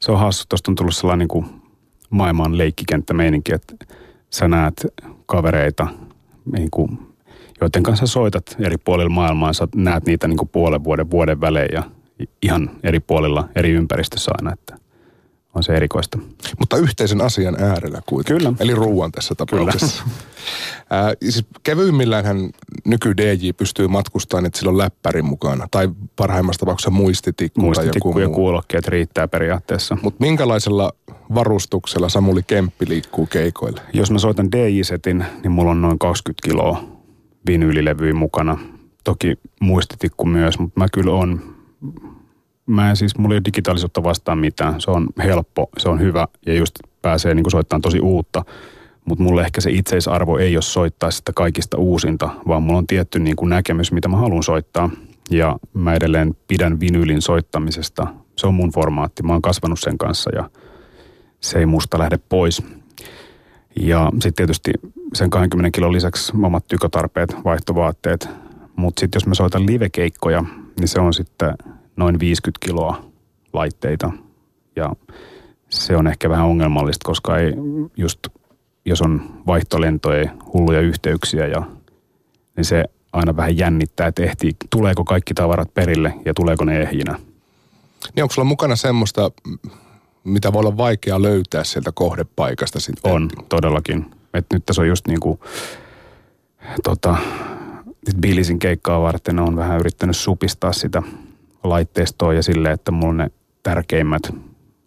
Se 0.00 0.12
on 0.12 0.18
hassu, 0.18 0.44
tuosta 0.48 0.70
on 0.70 0.74
tullut 0.74 0.96
sellainen 0.96 1.18
niin 1.18 1.28
kuin 1.28 1.59
maailman 2.10 2.52
meininki, 3.12 3.54
että 3.54 3.74
sä 4.30 4.48
näet 4.48 4.86
kavereita, 5.26 5.86
niin 6.56 6.68
kuin, 6.70 6.98
joiden 7.60 7.82
kanssa 7.82 8.06
soitat 8.06 8.56
eri 8.58 8.76
puolilla 8.78 9.10
maailmaa, 9.10 9.52
sä 9.52 9.68
näet 9.74 10.06
niitä 10.06 10.28
niin 10.28 10.38
kuin 10.38 10.48
puolen 10.48 10.84
vuoden, 10.84 11.10
vuoden 11.10 11.40
välein 11.40 11.68
ja 11.72 11.82
ihan 12.42 12.70
eri 12.82 13.00
puolilla, 13.00 13.48
eri 13.56 13.70
ympäristössä 13.70 14.32
aina, 14.38 14.52
että 14.52 14.76
on 15.54 15.62
se 15.62 15.72
erikoista. 15.72 16.18
Mutta 16.58 16.76
yhteisen 16.76 17.20
asian 17.20 17.62
äärellä 17.62 18.02
kuitenkin. 18.06 18.38
Kyllä. 18.44 18.56
Eli 18.60 18.74
ruoan 18.74 19.12
tässä 19.12 19.34
tapauksessa. 19.34 20.02
Ää, 20.90 21.14
siis 21.22 21.44
hän 22.24 22.50
nyky 22.84 23.16
DJ 23.16 23.50
pystyy 23.56 23.88
matkustamaan, 23.88 24.46
että 24.46 24.58
sillä 24.58 24.70
on 24.70 24.78
läppärin 24.78 25.24
mukana. 25.24 25.68
Tai 25.70 25.88
parhaimmassa 26.16 26.60
tapauksessa 26.60 26.90
muistitikku, 26.90 27.60
muistitikku 27.60 28.12
tai 28.12 28.22
joku 28.22 28.30
ja 28.32 28.36
kuulokkeet 28.36 28.88
riittää 28.88 29.28
periaatteessa. 29.28 29.98
Mutta 30.02 30.24
minkälaisella 30.24 30.92
varustuksella 31.34 32.08
Samuli 32.08 32.42
Kemppi 32.46 32.88
liikkuu 32.88 33.26
keikoille? 33.26 33.80
Jos 33.92 34.10
mä 34.10 34.18
soitan 34.18 34.52
DJ-setin, 34.52 35.24
niin 35.42 35.52
mulla 35.52 35.70
on 35.70 35.82
noin 35.82 35.98
20 35.98 36.48
kiloa 36.48 36.84
vinyylilevyä 37.46 38.14
mukana. 38.14 38.58
Toki 39.04 39.36
muistitikku 39.60 40.26
myös, 40.26 40.58
mutta 40.58 40.80
mä 40.80 40.86
kyllä 40.92 41.12
on 41.12 41.54
mä 42.70 42.90
en 42.90 42.96
siis, 42.96 43.18
mulla 43.18 43.34
ei 43.34 43.36
ole 43.36 43.44
digitaalisuutta 43.44 44.02
vastaan 44.02 44.38
mitään. 44.38 44.80
Se 44.80 44.90
on 44.90 45.06
helppo, 45.18 45.68
se 45.78 45.88
on 45.88 46.00
hyvä 46.00 46.28
ja 46.46 46.54
just 46.54 46.74
pääsee 47.02 47.34
niin 47.34 47.50
soittamaan 47.50 47.82
tosi 47.82 48.00
uutta 48.00 48.44
Mutta 49.04 49.24
mulle 49.24 49.42
ehkä 49.42 49.60
se 49.60 49.70
itseisarvo 49.70 50.38
ei 50.38 50.56
ole 50.56 50.62
soittaa 50.62 51.10
sitä 51.10 51.32
kaikista 51.34 51.78
uusinta, 51.78 52.28
vaan 52.48 52.62
mulla 52.62 52.78
on 52.78 52.86
tietty 52.86 53.18
niin 53.18 53.36
kuin 53.36 53.48
näkemys, 53.48 53.92
mitä 53.92 54.08
mä 54.08 54.16
haluan 54.16 54.42
soittaa. 54.42 54.90
Ja 55.30 55.58
mä 55.74 55.94
edelleen 55.94 56.36
pidän 56.48 56.80
vinylin 56.80 57.22
soittamisesta. 57.22 58.06
Se 58.36 58.46
on 58.46 58.54
mun 58.54 58.72
formaatti. 58.72 59.22
Mä 59.22 59.32
oon 59.32 59.42
kasvanut 59.42 59.80
sen 59.80 59.98
kanssa 59.98 60.30
ja 60.34 60.50
se 61.40 61.58
ei 61.58 61.66
musta 61.66 61.98
lähde 61.98 62.18
pois. 62.28 62.62
Ja 63.80 64.10
sitten 64.12 64.34
tietysti 64.34 64.72
sen 65.14 65.30
20 65.30 65.70
kilon 65.74 65.92
lisäksi 65.92 66.32
omat 66.42 66.66
tykötarpeet, 66.68 67.36
vaihtovaatteet. 67.44 68.28
Mutta 68.76 69.00
sitten 69.00 69.16
jos 69.16 69.26
mä 69.26 69.34
soitan 69.34 69.66
livekeikkoja, 69.66 70.44
niin 70.80 70.88
se 70.88 71.00
on 71.00 71.14
sitten 71.14 71.54
noin 72.00 72.20
50 72.20 72.66
kiloa 72.66 73.04
laitteita. 73.52 74.12
Ja 74.76 74.92
se 75.70 75.96
on 75.96 76.06
ehkä 76.06 76.30
vähän 76.30 76.46
ongelmallista, 76.46 77.04
koska 77.06 77.38
ei 77.38 77.52
just, 77.96 78.18
jos 78.84 79.02
on 79.02 79.42
vaihtolentoja, 79.46 80.30
hulluja 80.52 80.80
yhteyksiä 80.80 81.46
ja 81.46 81.62
niin 82.56 82.64
se 82.64 82.84
aina 83.12 83.36
vähän 83.36 83.58
jännittää, 83.58 84.06
että 84.06 84.22
ehtii, 84.22 84.52
tuleeko 84.70 85.04
kaikki 85.04 85.34
tavarat 85.34 85.74
perille 85.74 86.14
ja 86.24 86.34
tuleeko 86.34 86.64
ne 86.64 86.82
ehjinä. 86.82 87.18
Niin 88.16 88.22
onko 88.22 88.34
sulla 88.34 88.48
mukana 88.48 88.76
semmoista, 88.76 89.30
mitä 90.24 90.52
voi 90.52 90.60
olla 90.60 90.76
vaikea 90.76 91.22
löytää 91.22 91.64
sieltä 91.64 91.92
kohdepaikasta 91.94 92.80
sitten? 92.80 93.12
On, 93.12 93.30
todellakin. 93.48 94.10
Et 94.34 94.46
nyt 94.52 94.66
tässä 94.66 94.82
on 94.82 94.88
just 94.88 95.06
niin 95.06 95.20
kuin, 95.20 95.40
tota, 96.82 97.16
Billisin 98.20 98.58
keikkaa 98.58 99.02
varten 99.02 99.38
on 99.38 99.56
vähän 99.56 99.80
yrittänyt 99.80 100.16
supistaa 100.16 100.72
sitä 100.72 101.02
laitteistoa 101.64 102.34
ja 102.34 102.42
silleen, 102.42 102.74
että 102.74 102.90
mulla 102.90 103.14
ne 103.14 103.30
tärkeimmät 103.62 104.22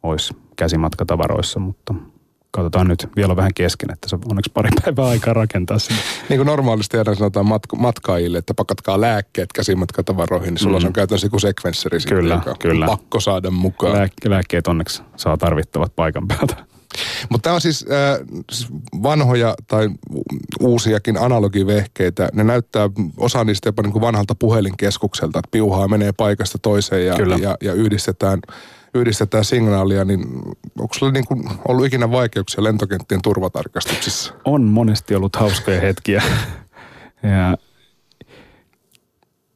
olisi 0.04 0.34
käsimatkatavaroissa, 0.56 1.60
mutta 1.60 1.94
katsotaan 2.52 2.88
nyt 2.88 3.08
vielä 3.16 3.36
vähän 3.36 3.54
kesken, 3.56 3.92
että 3.92 4.10
se 4.10 4.16
on 4.16 4.22
onneksi 4.30 4.52
pari 4.54 4.70
päivää 4.84 5.06
aikaa 5.06 5.34
rakentaa 5.34 5.80
sitä. 5.80 5.96
Niin 6.30 6.40
kuin 6.40 6.48
normaalisti 6.48 6.98
aina 6.98 7.16
sanotaan 7.16 7.46
matk- 7.46 7.80
matkaajille, 7.80 8.38
että 8.38 8.54
pakatkaa 8.54 9.02
lääkkeet 9.02 9.54
käsimatkatavaroihin, 9.54 10.54
niin 10.54 10.60
sulla 10.60 10.80
mm. 10.80 10.86
on 10.86 10.94
käytännössä 10.94 11.26
joku 11.28 11.40
sekvensseri 11.40 11.98
kyllä, 12.10 12.36
sitten, 12.36 12.58
kyllä. 12.60 12.86
pakko 12.86 13.20
saada 13.20 13.52
mukaan. 13.52 13.94
Lääk- 13.94 14.30
lääkkeet 14.30 14.68
onneksi 14.68 15.04
saa 15.16 15.38
tarvittavat 15.38 15.96
paikan 15.96 16.28
päältä. 16.28 16.73
Mutta 17.30 17.44
tämä 17.44 17.54
on 17.54 17.62
siis, 17.62 17.86
äh, 17.92 18.28
siis 18.52 18.68
vanhoja 19.04 19.56
tai 19.68 19.90
uusiakin 20.60 21.18
analogivehkeitä. 21.18 22.30
Ne 22.34 22.44
näyttää 22.44 22.90
osa 23.18 23.44
niistä 23.44 23.68
jopa 23.68 23.82
niin 23.84 23.92
kuin 23.92 24.02
vanhalta 24.02 24.36
puhelinkeskukselta, 24.36 25.40
että 25.40 25.52
piuhaa 25.52 25.88
menee 25.88 26.12
paikasta 26.12 26.58
toiseen 26.62 27.06
ja, 27.06 27.16
ja, 27.42 27.58
ja 27.62 27.74
yhdistetään 27.74 28.40
yhdistetään 28.94 29.46
signaalia, 29.46 30.06
niin 30.06 30.26
onko 30.80 30.94
sulla 30.94 31.12
niin 31.12 31.28
kuin 31.28 31.50
ollut 31.68 31.86
ikinä 31.86 32.12
vaikeuksia 32.12 32.64
lentokenttien 32.64 33.22
turvatarkastuksissa? 33.22 34.34
On 34.46 34.64
monesti 34.64 35.16
ollut 35.16 35.36
hauskoja 35.36 35.82
hetkiä. 35.82 36.24
ja 37.24 37.58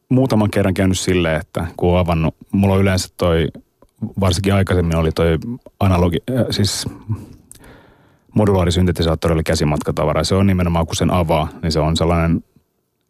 muutaman 0.10 0.52
kerran 0.52 0.74
käynyt 0.74 1.00
silleen, 1.00 1.42
että 1.42 1.68
kun 1.78 1.94
on 1.94 2.00
avannut, 2.00 2.36
mulla 2.52 2.74
on 2.74 2.82
yleensä 2.82 3.10
toi, 3.18 3.48
varsinkin 4.20 4.54
aikaisemmin 4.54 4.98
oli 4.98 5.12
toi 5.12 5.38
analogi, 5.80 6.18
äh, 6.32 6.46
siis 6.50 6.86
modulaarisyntetisaattori 8.36 9.34
oli 9.34 9.44
käsimatkatavara. 9.44 10.24
Se 10.24 10.36
on 10.36 10.48
nimenomaan, 10.48 10.86
kun 10.86 10.96
sen 10.96 11.12
avaa, 11.12 11.48
niin 11.62 11.72
se 11.72 11.80
on 11.80 11.98
sellainen 11.98 12.44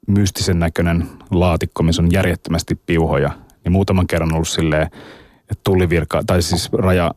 mystisen 0.08 0.60
näköinen 0.60 1.08
laatikko, 1.32 1.84
missä 1.84 2.02
on 2.02 2.12
järjettömästi 2.12 2.76
piuhoja. 2.86 3.32
Niin 3.64 3.72
muutaman 3.72 4.08
kerran 4.08 4.34
ollut 4.34 4.48
silleen, 4.48 4.84
että 5.42 5.62
tullivirka, 5.64 6.24
tai 6.28 6.42
siis 6.42 6.70
raja 6.74 7.12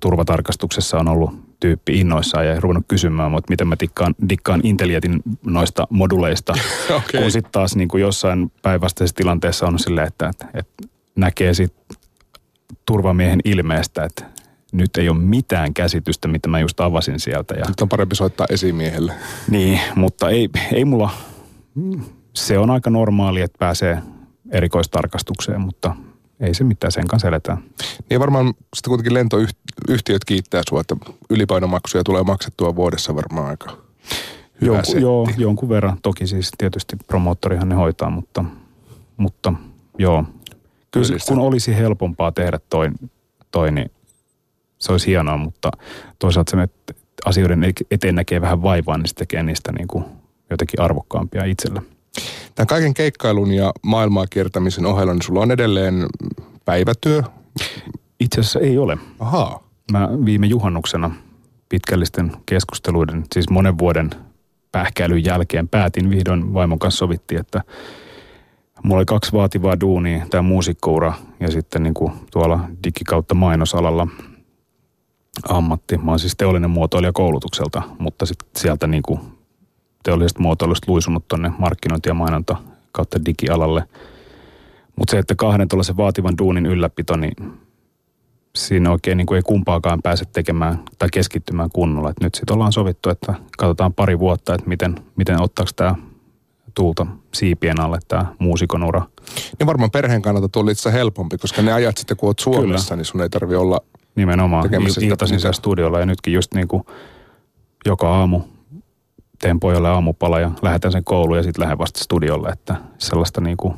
turvatarkastuksessa 0.00 0.98
on 0.98 1.08
ollut 1.08 1.30
tyyppi 1.60 2.00
innoissaan 2.00 2.46
ja 2.46 2.60
ruvennut 2.60 2.84
kysymään, 2.88 3.30
mutta 3.30 3.50
miten 3.50 3.68
mä 3.68 3.76
tikkaan, 3.76 4.14
dikkaan 4.28 4.60
Intelietin 4.64 5.22
noista 5.46 5.86
moduleista. 5.90 6.52
okay. 6.96 7.22
Kun 7.22 7.30
sitten 7.30 7.52
taas 7.52 7.76
niin 7.76 7.88
kuin 7.88 8.00
jossain 8.00 8.52
päinvastaisessa 8.62 9.16
tilanteessa 9.16 9.66
on 9.66 9.78
silleen, 9.78 10.06
että, 10.06 10.28
että, 10.28 10.46
että 10.54 10.88
näkee 11.16 11.54
sit 11.54 11.74
turvamiehen 12.86 13.40
ilmeestä, 13.44 14.04
että 14.04 14.24
nyt 14.72 14.96
ei 14.96 15.08
ole 15.08 15.18
mitään 15.18 15.74
käsitystä, 15.74 16.28
mitä 16.28 16.48
mä 16.48 16.60
just 16.60 16.80
avasin 16.80 17.20
sieltä. 17.20 17.54
Ja... 17.54 17.64
Nyt 17.68 17.80
on 17.80 17.88
parempi 17.88 18.16
soittaa 18.16 18.46
esimiehelle. 18.50 19.12
Niin, 19.50 19.80
mutta 19.94 20.30
ei, 20.30 20.48
ei 20.72 20.84
mulla, 20.84 21.10
se 22.34 22.58
on 22.58 22.70
aika 22.70 22.90
normaali, 22.90 23.40
että 23.40 23.58
pääsee 23.58 24.02
erikoistarkastukseen, 24.50 25.60
mutta 25.60 25.96
ei 26.40 26.54
se 26.54 26.64
mitään, 26.64 26.92
sen 26.92 27.06
kanssa 27.06 27.28
eletään. 27.28 27.58
Niin 28.10 28.20
varmaan 28.20 28.46
sitten 28.46 28.90
kuitenkin 28.90 29.14
lentoyhtiöt 29.14 30.24
kiittää 30.26 30.62
sinua, 30.68 30.80
että 30.80 30.96
ylipainomaksuja 31.30 32.04
tulee 32.04 32.22
maksettua 32.22 32.76
vuodessa 32.76 33.14
varmaan 33.14 33.46
aika 33.46 33.88
hyvä 34.60 34.76
Jonku, 34.76 34.98
Joo, 34.98 35.28
jonkun 35.36 35.68
verran. 35.68 35.98
Toki 36.02 36.26
siis 36.26 36.50
tietysti 36.58 36.96
promoottorihan 37.06 37.68
ne 37.68 37.74
hoitaa, 37.74 38.10
mutta, 38.10 38.44
mutta 39.16 39.52
joo. 39.98 40.24
Kyllä 40.90 41.16
kun 41.28 41.38
olisi 41.38 41.76
helpompaa 41.76 42.32
tehdä 42.32 42.60
toi, 42.70 42.88
toi, 43.50 43.72
niin 43.72 43.90
se 44.78 44.92
olisi 44.92 45.06
hienoa, 45.06 45.36
mutta 45.36 45.70
toisaalta 46.18 46.50
se, 46.50 46.62
että 46.62 46.94
asioiden 47.24 47.64
eteen 47.90 48.14
näkee 48.14 48.40
vähän 48.40 48.62
vaivaa, 48.62 48.98
niin 48.98 49.08
se 49.08 49.14
tekee 49.14 49.42
niistä 49.42 49.72
niin 49.72 49.88
kuin 49.88 50.04
jotenkin 50.50 50.80
arvokkaampia 50.80 51.44
itselle. 51.44 51.82
Tämän 52.54 52.66
kaiken 52.66 52.94
keikkailun 52.94 53.52
ja 53.52 53.72
maailmaa 53.82 54.26
kiertämisen 54.26 54.86
ohella, 54.86 55.12
niin 55.12 55.22
sulla 55.22 55.40
on 55.40 55.50
edelleen 55.50 56.06
päivätyö? 56.64 57.22
Itse 58.20 58.40
asiassa 58.40 58.60
ei 58.60 58.78
ole. 58.78 58.98
Ahaa. 59.18 59.68
Mä 59.92 60.08
viime 60.24 60.46
juhannuksena 60.46 61.10
pitkällisten 61.68 62.32
keskusteluiden, 62.46 63.24
siis 63.32 63.50
monen 63.50 63.78
vuoden 63.78 64.10
pähkäilyn 64.72 65.24
jälkeen 65.24 65.68
päätin 65.68 66.10
vihdoin 66.10 66.54
vaimon 66.54 66.78
kanssa 66.78 66.98
sovittiin, 66.98 67.40
että 67.40 67.62
mulla 68.82 68.98
oli 68.98 69.04
kaksi 69.04 69.32
vaativaa 69.32 69.80
duunia, 69.80 70.26
tämä 70.30 70.42
muusikkoura 70.42 71.12
ja 71.40 71.50
sitten 71.50 71.82
niin 71.82 71.94
kuin 71.94 72.12
tuolla 72.32 72.60
digikautta 72.84 73.34
mainosalalla 73.34 74.06
ammatti. 75.48 75.98
Mä 75.98 76.10
oon 76.10 76.18
siis 76.18 76.36
teollinen 76.36 76.70
muotoilija 76.70 77.12
koulutukselta, 77.12 77.82
mutta 77.98 78.26
sitten 78.26 78.48
sieltä 78.56 78.86
niin 78.86 79.02
kuin 79.02 79.20
teollisesta 80.02 80.42
muotoilusta 80.42 80.92
luisunut 80.92 81.28
tuonne 81.28 81.52
markkinointi- 81.58 82.08
ja 82.08 82.14
mainonta 82.14 82.56
kautta 82.92 83.24
digialalle. 83.24 83.84
Mutta 84.96 85.10
se, 85.10 85.18
että 85.18 85.34
kahden 85.34 85.68
tuollaisen 85.68 85.96
vaativan 85.96 86.38
duunin 86.38 86.66
ylläpito, 86.66 87.16
niin 87.16 87.32
siinä 88.56 88.90
oikein 88.90 89.16
niin 89.16 89.26
kuin 89.26 89.36
ei 89.36 89.42
kumpaakaan 89.42 90.02
pääse 90.02 90.24
tekemään 90.24 90.78
tai 90.98 91.08
keskittymään 91.12 91.70
kunnolla. 91.72 92.10
Et 92.10 92.20
nyt 92.22 92.34
sitten 92.34 92.54
ollaan 92.54 92.72
sovittu, 92.72 93.10
että 93.10 93.34
katsotaan 93.58 93.94
pari 93.94 94.18
vuotta, 94.18 94.54
että 94.54 94.68
miten, 94.68 94.94
miten 95.16 95.42
ottaako 95.42 95.70
tämä 95.76 95.94
tuulta 96.78 97.06
siipien 97.34 97.80
alle 97.80 97.98
tämä 98.08 98.26
muusikon 98.38 98.84
ura. 98.84 99.02
Niin 99.58 99.66
varmaan 99.66 99.90
perheen 99.90 100.22
kannalta 100.22 100.48
tuli 100.48 100.72
itse 100.72 100.92
helpompi, 100.92 101.38
koska 101.38 101.62
ne 101.62 101.72
ajat 101.72 101.96
sitten 101.96 102.16
kun 102.16 102.26
olet 102.26 102.38
Suomessa, 102.38 102.88
Kyllä. 102.88 102.96
niin 102.96 103.04
sun 103.04 103.20
ei 103.20 103.28
tarvi 103.28 103.56
olla 103.56 103.80
Nimenomaan, 104.14 104.70
iltaisin 105.00 105.40
siellä 105.40 105.52
studiolla 105.52 106.00
ja 106.00 106.06
nytkin 106.06 106.32
just 106.34 106.54
niin 106.54 106.68
kuin 106.68 106.82
joka 107.86 108.14
aamu 108.14 108.40
teen 109.38 109.60
pojalle 109.60 109.88
aamupala 109.88 110.40
ja 110.40 110.50
lähetän 110.62 110.92
sen 110.92 111.04
kouluun 111.04 111.36
ja 111.36 111.42
sitten 111.42 111.62
lähden 111.62 111.78
vasta 111.78 112.04
studiolle, 112.04 112.48
että 112.48 112.76
sellaista 112.98 113.40
niin 113.40 113.56
kuin 113.56 113.74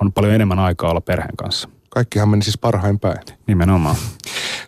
on 0.00 0.12
paljon 0.12 0.34
enemmän 0.34 0.58
aikaa 0.58 0.90
olla 0.90 1.00
perheen 1.00 1.36
kanssa. 1.36 1.68
Kaikkihan 1.88 2.28
meni 2.28 2.42
siis 2.42 2.58
parhain 2.58 2.98
päin. 2.98 3.18
Nimenomaan. 3.46 3.96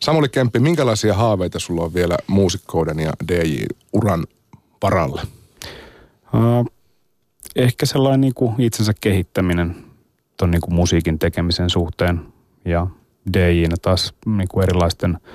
Samuli 0.00 0.28
Kemppi, 0.28 0.58
minkälaisia 0.58 1.14
haaveita 1.14 1.58
sulla 1.58 1.82
on 1.82 1.94
vielä 1.94 2.16
muusikkouden 2.26 2.98
ja 3.00 3.12
DJ-uran 3.28 4.24
varalle? 4.82 5.22
Uh, 6.34 6.75
ehkä 7.56 7.86
sellainen 7.86 8.20
niin 8.20 8.34
kuin 8.34 8.54
itsensä 8.58 8.92
kehittäminen 9.00 9.76
ton 10.36 10.50
niin 10.50 10.60
kuin 10.60 10.74
musiikin 10.74 11.18
tekemisen 11.18 11.70
suhteen 11.70 12.20
ja 12.64 12.86
dj 13.32 13.64
taas 13.82 14.14
niin 14.26 14.48
kuin 14.48 14.62
erilaisten– 14.62 15.18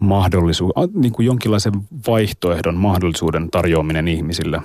mahdollisuus, 0.00 0.72
niin 0.94 1.12
kuin 1.12 1.26
jonkinlaisen 1.26 1.72
vaihtoehdon 2.06 2.76
mahdollisuuden 2.76 3.50
tarjoaminen 3.50 4.08
ihmisille. 4.08 4.62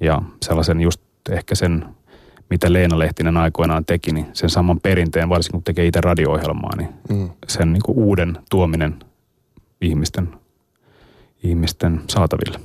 Ja 0.00 0.22
sellaisen 0.42 0.80
just 0.80 1.00
ehkä 1.30 1.54
sen, 1.54 1.84
mitä 2.50 2.72
Leena 2.72 2.98
Lehtinen 2.98 3.36
aikoinaan 3.36 3.84
teki, 3.84 4.12
niin 4.12 4.26
sen 4.32 4.50
saman 4.50 4.80
perinteen, 4.80 5.28
varsinkin 5.28 5.58
kun 5.58 5.64
tekee 5.64 5.86
itse 5.86 6.00
radio-ohjelmaa, 6.00 6.76
niin 6.76 6.88
mm. 7.08 7.30
sen 7.48 7.72
niin 7.72 7.82
kuin 7.84 7.98
uuden 7.98 8.38
tuominen 8.50 8.94
ihmisten, 9.80 10.28
ihmisten 11.42 12.00
saataville. 12.10 12.60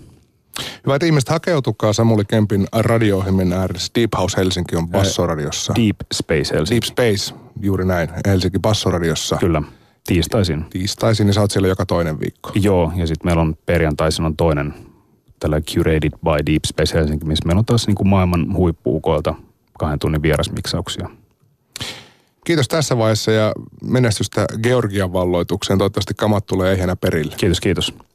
Hyvä, 0.86 0.96
että 0.96 1.06
ihmiset 1.06 1.30
hakeutukaa 1.30 1.94
Samuli 1.94 2.26
Kempin 2.26 2.68
radio-ohjelmien 2.74 3.54
ääressä. 3.54 3.92
Deep 3.96 4.10
House 4.18 4.38
Helsinki 4.38 4.76
on 4.76 4.90
Bassoradiossa. 4.90 5.74
Deep 5.76 5.96
Space 6.14 6.56
Helsinki. 6.56 6.72
Deep 6.72 6.84
Space, 6.84 7.36
juuri 7.62 7.86
näin. 7.86 8.10
Helsinki 8.28 8.60
Bassoradiossa. 8.60 9.38
Kyllä. 9.40 9.62
Tiistaisin. 10.08 10.66
Tiistaisin, 10.70 11.26
niin 11.26 11.34
sä 11.34 11.42
oot 11.42 11.52
siellä 11.52 11.68
joka 11.68 11.86
toinen 11.86 12.20
viikko. 12.20 12.52
Joo, 12.56 12.92
ja 12.96 13.08
sitten 13.08 13.28
meillä 13.28 13.42
on 13.42 13.56
perjantaisin 13.66 14.26
on 14.26 14.36
toinen 14.36 14.74
tällä 15.40 15.62
Curated 15.62 16.12
by 16.12 16.46
Deep 16.52 16.64
Space 16.68 16.98
Helsinki, 16.98 17.26
missä 17.26 17.46
meillä 17.46 17.60
on 17.60 17.66
taas 17.66 17.88
niin 17.88 17.96
kuin 17.96 18.08
maailman 18.08 18.54
huippuukoilta 18.54 19.36
kahden 19.80 20.00
tunnin 20.00 20.22
vierasmiksauksia. 20.22 21.10
Kiitos 22.46 22.68
tässä 22.68 22.98
vaiheessa 22.98 23.32
ja 23.32 23.52
menestystä 23.84 24.46
Georgian 24.64 25.14
valloitukseen. 25.14 25.80
Toivottavasti 25.80 26.14
kamat 26.14 26.46
tulee 26.46 26.74
ehjänä 26.74 26.96
perille. 26.96 27.36
Kiitos, 27.38 27.60
kiitos. 27.60 27.94